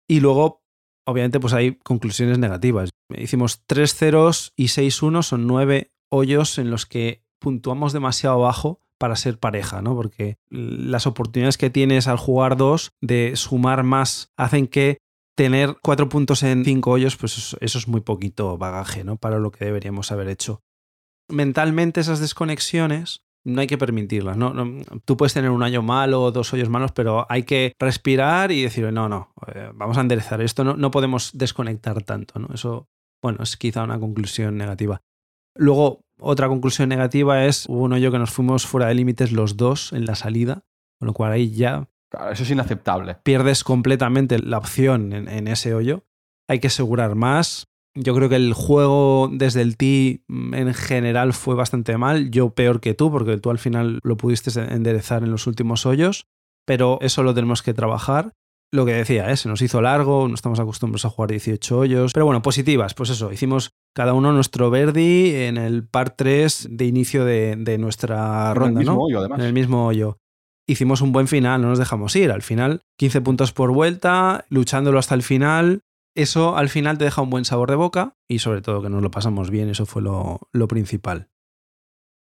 Y 0.09 0.21
luego, 0.21 0.63
obviamente, 1.05 1.41
pues 1.41 1.55
hay 1.55 1.75
conclusiones 1.75 2.39
negativas. 2.39 2.91
Hicimos 3.13 3.65
3 3.67 3.93
ceros 3.93 4.53
y 4.55 4.69
6 4.69 5.03
1 5.03 5.25
son 5.25 5.49
9 5.49 5.91
hoyos 6.09 6.57
en 6.59 6.71
los 6.71 6.87
que 6.87 7.25
puntuamos 7.41 7.93
demasiado 7.93 8.39
bajo 8.39 8.81
para 8.97 9.17
ser 9.17 9.41
pareja, 9.41 9.83
¿no? 9.83 9.97
Porque 9.97 10.37
las 10.51 11.09
oportunidades 11.09 11.59
que 11.59 11.71
tienes 11.71 12.07
al 12.07 12.17
jugar 12.17 12.57
dos 12.57 12.93
de 13.01 13.33
sumar 13.35 13.83
más 13.83 14.31
hacen 14.37 14.69
que 14.69 14.99
tener 15.37 15.79
cuatro 15.83 16.09
puntos 16.09 16.45
en 16.45 16.65
cinco 16.65 16.93
hoyos, 16.93 17.17
pues 17.17 17.57
eso, 17.61 17.79
es 17.79 17.89
muy 17.89 18.03
poquito 18.03 18.57
bagaje, 18.57 19.03
¿no? 19.03 19.17
Para 19.17 19.41
lo 19.41 19.51
que 19.51 19.65
deberíamos 19.65 20.13
haber 20.13 20.29
hecho. 20.29 20.63
Mentalmente 21.29 22.01
esas 22.01 22.21
desconexiones 22.21 23.25
no 23.45 23.61
hay 23.61 23.67
que 23.67 23.79
permitirlas. 23.79 24.37
¿no? 24.37 24.53
tú 25.05 25.17
puedes 25.17 25.35
tener 25.35 25.51
un 25.51 25.63
año 25.63 25.83
malo 25.83 26.23
o 26.23 26.33
dos 26.33 26.53
hoyos 26.53 26.69
malos, 26.69 26.93
pero 26.93 27.27
hay 27.29 27.45
que 27.45 27.75
respirar 27.79 28.53
y 28.53 28.63
decir, 28.63 28.93
no, 28.93 29.09
no, 29.09 29.33
eh, 29.55 29.71
vamos 29.75 29.97
a 29.99 30.03
enderezar 30.03 30.41
esto, 30.41 30.65
no, 30.65 30.77
no 30.77 30.91
podemos 30.91 31.31
desconectar 31.35 32.03
tanto. 32.03 32.39
¿no? 32.39 32.49
Eso, 32.55 32.89
bueno, 33.23 33.43
es 33.43 33.57
quizá 33.57 33.83
una 33.83 33.99
conclusión 33.99 34.57
negativa. 34.57 35.01
Luego, 35.57 36.05
otra 36.21 36.49
conclusión 36.49 36.89
negativa 36.89 37.45
es, 37.47 37.67
hubo 37.69 37.83
un 37.83 37.93
hoyo 37.93 38.13
que 38.13 38.19
nos 38.19 38.31
fuimos 38.31 38.67
fuera 38.67 38.87
de 38.87 38.95
límites 38.95 39.33
los 39.33 39.57
dos 39.57 39.93
en 39.93 40.05
la 40.07 40.15
salida, 40.15 40.65
con 40.99 41.07
lo 41.07 41.15
cual 41.15 41.33
ahí 41.33 41.51
ya... 41.51 41.89
Claro, 42.11 42.33
eso 42.33 42.43
es 42.43 42.51
inaceptable. 42.51 43.17
Pierdes 43.23 43.63
completamente 43.63 44.39
la 44.41 44.59
opción 44.59 45.13
en, 45.13 45.29
en 45.29 45.47
ese 45.47 45.75
hoyo. 45.75 46.05
Hay 46.49 46.59
que 46.59 46.67
asegurar 46.67 47.15
más, 47.15 47.70
yo 47.95 48.15
creo 48.15 48.29
que 48.29 48.37
el 48.37 48.53
juego 48.53 49.29
desde 49.33 49.63
el 49.63 49.77
tee 49.77 50.23
mm, 50.29 50.55
en 50.55 50.75
general 50.75 51.33
fue 51.33 51.55
bastante 51.55 51.97
mal. 51.97 52.31
Yo 52.31 52.51
peor 52.51 52.81
que 52.81 52.95
tú, 52.95 53.11
porque 53.11 53.39
tú 53.39 53.51
al 53.51 53.59
final 53.59 54.01
lo 54.03 54.17
pudiste 54.17 54.51
enderezar 54.61 55.23
en 55.23 55.31
los 55.31 55.47
últimos 55.47 55.87
hoyos, 55.87 56.27
pero 56.67 56.99
eso 57.01 57.23
lo 57.23 57.35
tenemos 57.35 57.63
que 57.63 57.75
trabajar. 57.75 58.33
Lo 58.73 58.87
que 58.87 58.93
decía, 58.93 59.29
¿eh? 59.31 59.37
se 59.37 59.49
nos 59.49 59.63
hizo 59.63 59.83
largo, 59.83 60.29
no 60.29 60.35
estamos 60.35 60.61
acostumbrados 60.61 61.05
a 61.05 61.11
jugar 61.11 61.31
18 61.31 61.79
hoyos. 61.79 62.13
Pero 62.13 62.27
bueno, 62.27 62.41
positivas, 62.41 62.95
pues 62.95 63.11
eso, 63.11 63.33
hicimos 63.33 63.73
cada 63.97 64.13
uno 64.15 64.33
nuestro 64.33 64.71
Verdi 64.71 65.35
en 65.35 65.57
el 65.57 65.85
par 65.85 66.11
3 66.11 66.69
de 66.71 66.85
inicio 66.85 67.25
de, 67.25 67.77
nuestra 67.81 68.55
ronda, 68.55 68.81
en 68.81 68.87
el 68.87 68.95
mismo 68.95 69.05
Hoyo, 69.05 69.19
además. 69.19 69.41
En 69.41 69.45
el 69.47 69.53
mismo 69.53 69.87
hoyo. 69.87 70.19
Hicimos 70.69 71.01
un 71.01 71.11
buen 71.11 71.27
final, 71.27 71.61
no 71.61 71.71
nos 71.71 71.81
dejamos 71.81 72.15
ir. 72.15 72.31
Al 72.31 72.43
final, 72.43 72.83
15 72.97 73.23
puntos 73.23 73.53
por 73.53 73.73
vuelta, 73.73 74.45
luchándolo 74.51 75.01
hasta 75.01 75.17
el 75.17 75.25
final 75.25 75.83
eso 76.15 76.57
al 76.57 76.69
final 76.69 76.99
te 76.99 77.05
deja 77.05 77.23
un 77.23 77.31
buen 77.31 77.45
sabor 77.45 77.71
de 77.71 77.77
boca 77.77 78.17
y 78.29 78.41
sobre 78.41 78.63
todo 78.63 78.83
que 78.83 78.91
nos 78.91 79.03
lo 79.03 79.11
pasamos 79.11 79.51
bien, 79.51 79.69
eso 79.69 79.87
fue 79.87 80.03
lo, 80.03 80.41
principal. 80.69 81.31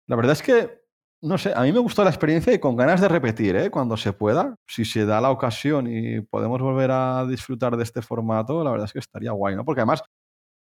La 0.07 0.17
verdad 0.17 0.33
es 0.33 0.43
que, 0.43 0.83
no 1.23 1.39
sé, 1.39 1.53
a 1.55 1.63
mí 1.63 1.73
me 1.73 1.79
gustó 1.79 2.05
la 2.05 2.11
experiencia 2.11 2.53
y 2.53 2.59
con 2.59 2.77
ganas 2.77 3.01
de 3.01 3.09
repetir, 3.09 3.57
¿eh? 3.57 3.71
cuando 3.71 3.97
se 3.97 4.13
pueda, 4.13 4.57
si 4.67 4.85
se 4.85 5.07
da 5.07 5.21
la 5.21 5.31
ocasión 5.31 5.87
y 5.87 6.21
podemos 6.21 6.61
volver 6.61 6.91
a 6.91 7.27
disfrutar 7.27 7.77
de 7.77 7.85
este 7.85 8.03
formato, 8.03 8.63
la 8.63 8.71
verdad 8.71 8.87
es 8.87 8.93
que 8.93 8.99
estaría 8.99 9.33
guay, 9.33 9.57
¿no? 9.57 9.65
Porque 9.65 9.81
además 9.81 10.03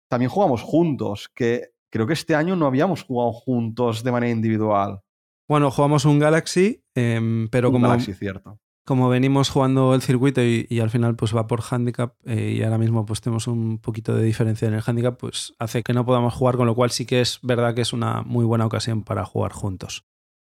también 0.10 0.30
jugamos 0.30 0.62
juntos, 0.62 1.30
que 1.34 1.72
creo 1.92 2.08
que 2.08 2.14
este 2.14 2.36
año 2.36 2.56
no 2.56 2.66
habíamos 2.66 3.04
jugado 3.04 3.34
juntos 3.34 4.04
de 4.04 4.12
manera 4.12 4.32
individual. 4.32 5.02
Bueno, 5.48 5.70
jugamos 5.70 6.06
un 6.06 6.20
Galaxy, 6.20 6.84
em, 6.96 7.48
pero 7.50 7.70
un 7.70 7.74
como... 7.74 7.88
Galaxy, 7.88 8.14
cierto 8.14 8.60
como 8.86 9.10
venimos 9.10 9.50
jugando 9.50 9.96
el 9.96 10.02
circuito 10.02 10.42
y, 10.44 10.80
al 10.80 10.92
final 10.92 11.16
pues 11.16 11.36
va 11.36 11.48
por 11.48 11.62
handicap 11.70 12.14
eh, 12.24 12.56
y 12.58 12.64
ahora 12.64 12.78
mismo 12.78 13.06
pues 13.06 13.20
tenemos 13.20 13.48
un 13.48 13.80
poquito 13.80 14.16
de 14.16 14.24
diferencia 14.24 14.68
en 14.68 14.76
el 14.76 14.84
handicap, 14.86 15.18
pues 15.18 15.54
hace 15.58 15.82
que 15.82 15.94
no 15.94 16.06
podamos 16.06 16.34
jugar, 16.34 16.56
con 16.56 16.68
lo 16.68 16.76
cual 16.76 16.92
sí 16.92 17.06
que 17.06 17.20
es 17.20 17.40
verdad 17.42 17.74
que 17.74 17.82
es 17.82 17.94
una 17.94 18.22
muy 18.22 18.46
buena 18.46 18.66
ocasión 18.66 19.04
para 19.04 19.26
jugar 19.26 19.52
juntos. 19.52 20.06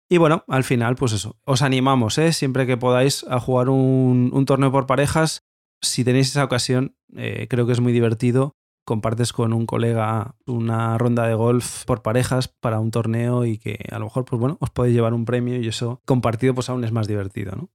Y 0.08 0.18
bueno, 0.18 0.44
al 0.48 0.64
final 0.64 0.96
pues 0.96 1.12
eso, 1.12 1.36
os 1.44 1.62
animamos, 1.62 2.18
¿eh? 2.18 2.32
siempre 2.32 2.66
que 2.66 2.76
podáis 2.76 3.24
a 3.28 3.40
jugar 3.40 3.70
un, 3.70 4.44
torneo 4.46 4.70
por 4.70 4.86
parejas, 4.86 5.42
si 5.80 6.04
tenéis 6.04 6.28
esa 6.28 6.44
ocasión, 6.44 6.94
eh, 7.16 7.46
creo 7.48 7.66
que 7.66 7.72
es 7.72 7.80
muy 7.80 7.92
divertido. 7.92 8.54
Compartes 8.84 9.32
con 9.32 9.52
un 9.52 9.66
colega 9.66 10.36
una 10.46 10.96
ronda 10.96 11.26
de 11.26 11.34
golf 11.34 11.84
por 11.86 12.02
parejas 12.02 12.46
para 12.46 12.78
un 12.78 12.92
torneo 12.92 13.44
y 13.44 13.58
que 13.58 13.84
a 13.90 13.98
lo 13.98 14.04
mejor, 14.04 14.24
pues 14.24 14.38
bueno, 14.38 14.58
os 14.60 14.70
podéis 14.70 14.94
llevar 14.94 15.12
un 15.12 15.24
premio 15.24 15.60
y 15.60 15.66
eso 15.66 16.00
compartido 16.04 16.54
pues 16.54 16.68
aún 16.70 16.84
es 16.84 16.92
más 16.92 17.08
divertido, 17.08 17.56
¿no? 17.56 17.70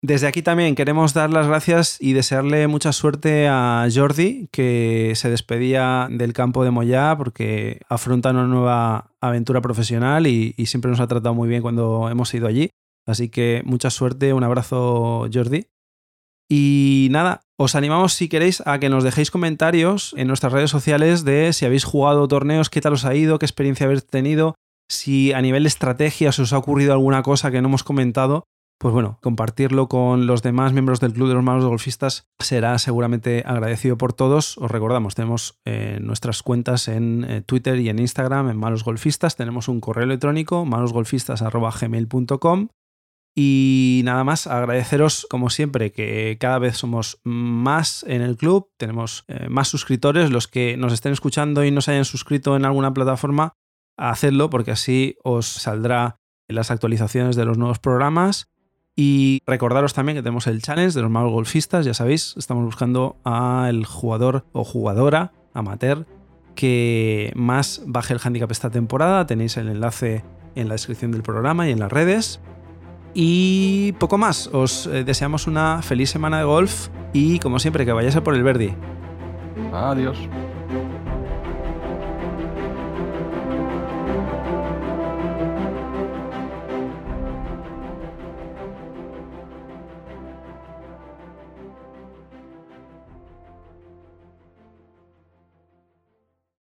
Desde 0.00 0.28
aquí 0.28 0.42
también 0.42 0.76
queremos 0.76 1.12
dar 1.12 1.30
las 1.30 1.48
gracias 1.48 1.96
y 2.00 2.12
desearle 2.12 2.68
mucha 2.68 2.92
suerte 2.92 3.48
a 3.48 3.88
Jordi, 3.92 4.48
que 4.52 5.12
se 5.16 5.28
despedía 5.28 6.06
del 6.08 6.32
campo 6.32 6.62
de 6.62 6.70
Moyá 6.70 7.16
porque 7.16 7.80
afronta 7.88 8.30
una 8.30 8.46
nueva 8.46 9.10
aventura 9.20 9.60
profesional 9.60 10.28
y, 10.28 10.54
siempre 10.66 10.90
nos 10.90 11.00
ha 11.00 11.08
tratado 11.08 11.34
muy 11.34 11.48
bien 11.48 11.62
cuando 11.62 12.08
hemos 12.08 12.32
ido 12.32 12.46
allí. 12.46 12.70
Así 13.06 13.28
que 13.28 13.62
mucha 13.64 13.90
suerte, 13.90 14.32
un 14.32 14.44
abrazo 14.44 15.26
Jordi. 15.32 15.66
Y 16.48 17.08
nada, 17.10 17.40
os 17.58 17.74
animamos 17.74 18.12
si 18.12 18.28
queréis 18.28 18.62
a 18.66 18.78
que 18.78 18.90
nos 18.90 19.02
dejéis 19.02 19.32
comentarios 19.32 20.14
en 20.16 20.28
nuestras 20.28 20.52
redes 20.52 20.70
sociales 20.70 21.24
de 21.24 21.52
si 21.52 21.66
habéis 21.66 21.82
jugado 21.82 22.28
torneos, 22.28 22.70
qué 22.70 22.80
tal 22.80 22.92
os 22.92 23.04
ha 23.04 23.16
ido, 23.16 23.40
qué 23.40 23.46
experiencia 23.46 23.86
habéis 23.86 24.06
tenido, 24.06 24.54
si 24.88 25.32
a 25.32 25.42
nivel 25.42 25.64
de 25.64 25.68
estrategia 25.68 26.28
os 26.28 26.52
ha 26.52 26.58
ocurrido 26.58 26.92
alguna 26.92 27.22
cosa 27.22 27.50
que 27.50 27.60
no 27.60 27.68
hemos 27.68 27.82
comentado 27.82 28.44
pues 28.78 28.94
bueno, 28.94 29.18
compartirlo 29.22 29.88
con 29.88 30.28
los 30.28 30.42
demás 30.42 30.72
miembros 30.72 31.00
del 31.00 31.12
Club 31.12 31.26
de 31.28 31.34
los 31.34 31.42
Malos 31.42 31.64
Golfistas 31.64 32.28
será 32.38 32.78
seguramente 32.78 33.42
agradecido 33.44 33.98
por 33.98 34.12
todos. 34.12 34.56
Os 34.58 34.70
recordamos, 34.70 35.16
tenemos 35.16 35.58
eh, 35.64 35.98
nuestras 36.00 36.44
cuentas 36.44 36.86
en 36.86 37.26
eh, 37.28 37.42
Twitter 37.42 37.80
y 37.80 37.88
en 37.88 37.98
Instagram 37.98 38.50
en 38.50 38.56
Malos 38.56 38.84
Golfistas, 38.84 39.34
tenemos 39.34 39.66
un 39.66 39.80
correo 39.80 40.04
electrónico 40.04 40.64
malosgolfistas.gmail.com 40.64 42.68
y 43.34 44.02
nada 44.04 44.22
más, 44.24 44.46
agradeceros 44.46 45.26
como 45.28 45.50
siempre 45.50 45.90
que 45.92 46.38
cada 46.40 46.58
vez 46.58 46.76
somos 46.76 47.20
más 47.24 48.04
en 48.08 48.22
el 48.22 48.36
club, 48.36 48.70
tenemos 48.76 49.24
eh, 49.28 49.48
más 49.48 49.66
suscriptores, 49.68 50.30
los 50.30 50.46
que 50.46 50.76
nos 50.76 50.92
estén 50.92 51.12
escuchando 51.12 51.64
y 51.64 51.72
no 51.72 51.80
se 51.80 51.92
hayan 51.92 52.04
suscrito 52.04 52.56
en 52.56 52.64
alguna 52.64 52.94
plataforma, 52.94 53.54
hacedlo 53.96 54.50
porque 54.50 54.70
así 54.70 55.16
os 55.24 55.46
saldrá 55.46 56.20
las 56.48 56.70
actualizaciones 56.70 57.34
de 57.36 57.44
los 57.44 57.58
nuevos 57.58 57.80
programas 57.80 58.48
y 59.00 59.44
recordaros 59.46 59.94
también 59.94 60.16
que 60.16 60.22
tenemos 60.24 60.48
el 60.48 60.60
challenge 60.60 60.96
de 60.96 61.02
los 61.02 61.10
magos 61.10 61.30
golfistas, 61.30 61.86
ya 61.86 61.94
sabéis, 61.94 62.34
estamos 62.36 62.64
buscando 62.64 63.14
al 63.22 63.86
jugador 63.86 64.44
o 64.50 64.64
jugadora 64.64 65.30
amateur 65.54 66.04
que 66.56 67.30
más 67.36 67.80
baje 67.86 68.12
el 68.14 68.20
handicap 68.20 68.50
esta 68.50 68.70
temporada. 68.70 69.24
Tenéis 69.24 69.56
el 69.56 69.68
enlace 69.68 70.24
en 70.56 70.66
la 70.66 70.74
descripción 70.74 71.12
del 71.12 71.22
programa 71.22 71.68
y 71.68 71.70
en 71.70 71.78
las 71.78 71.92
redes. 71.92 72.40
Y 73.14 73.92
poco 74.00 74.18
más, 74.18 74.48
os 74.52 74.88
eh, 74.88 75.04
deseamos 75.04 75.46
una 75.46 75.80
feliz 75.82 76.10
semana 76.10 76.38
de 76.38 76.44
golf 76.44 76.88
y 77.12 77.38
como 77.38 77.60
siempre 77.60 77.86
que 77.86 77.92
vayáis 77.92 78.16
a 78.16 78.24
por 78.24 78.34
el 78.34 78.42
Verdi. 78.42 78.74
Adiós. 79.72 80.18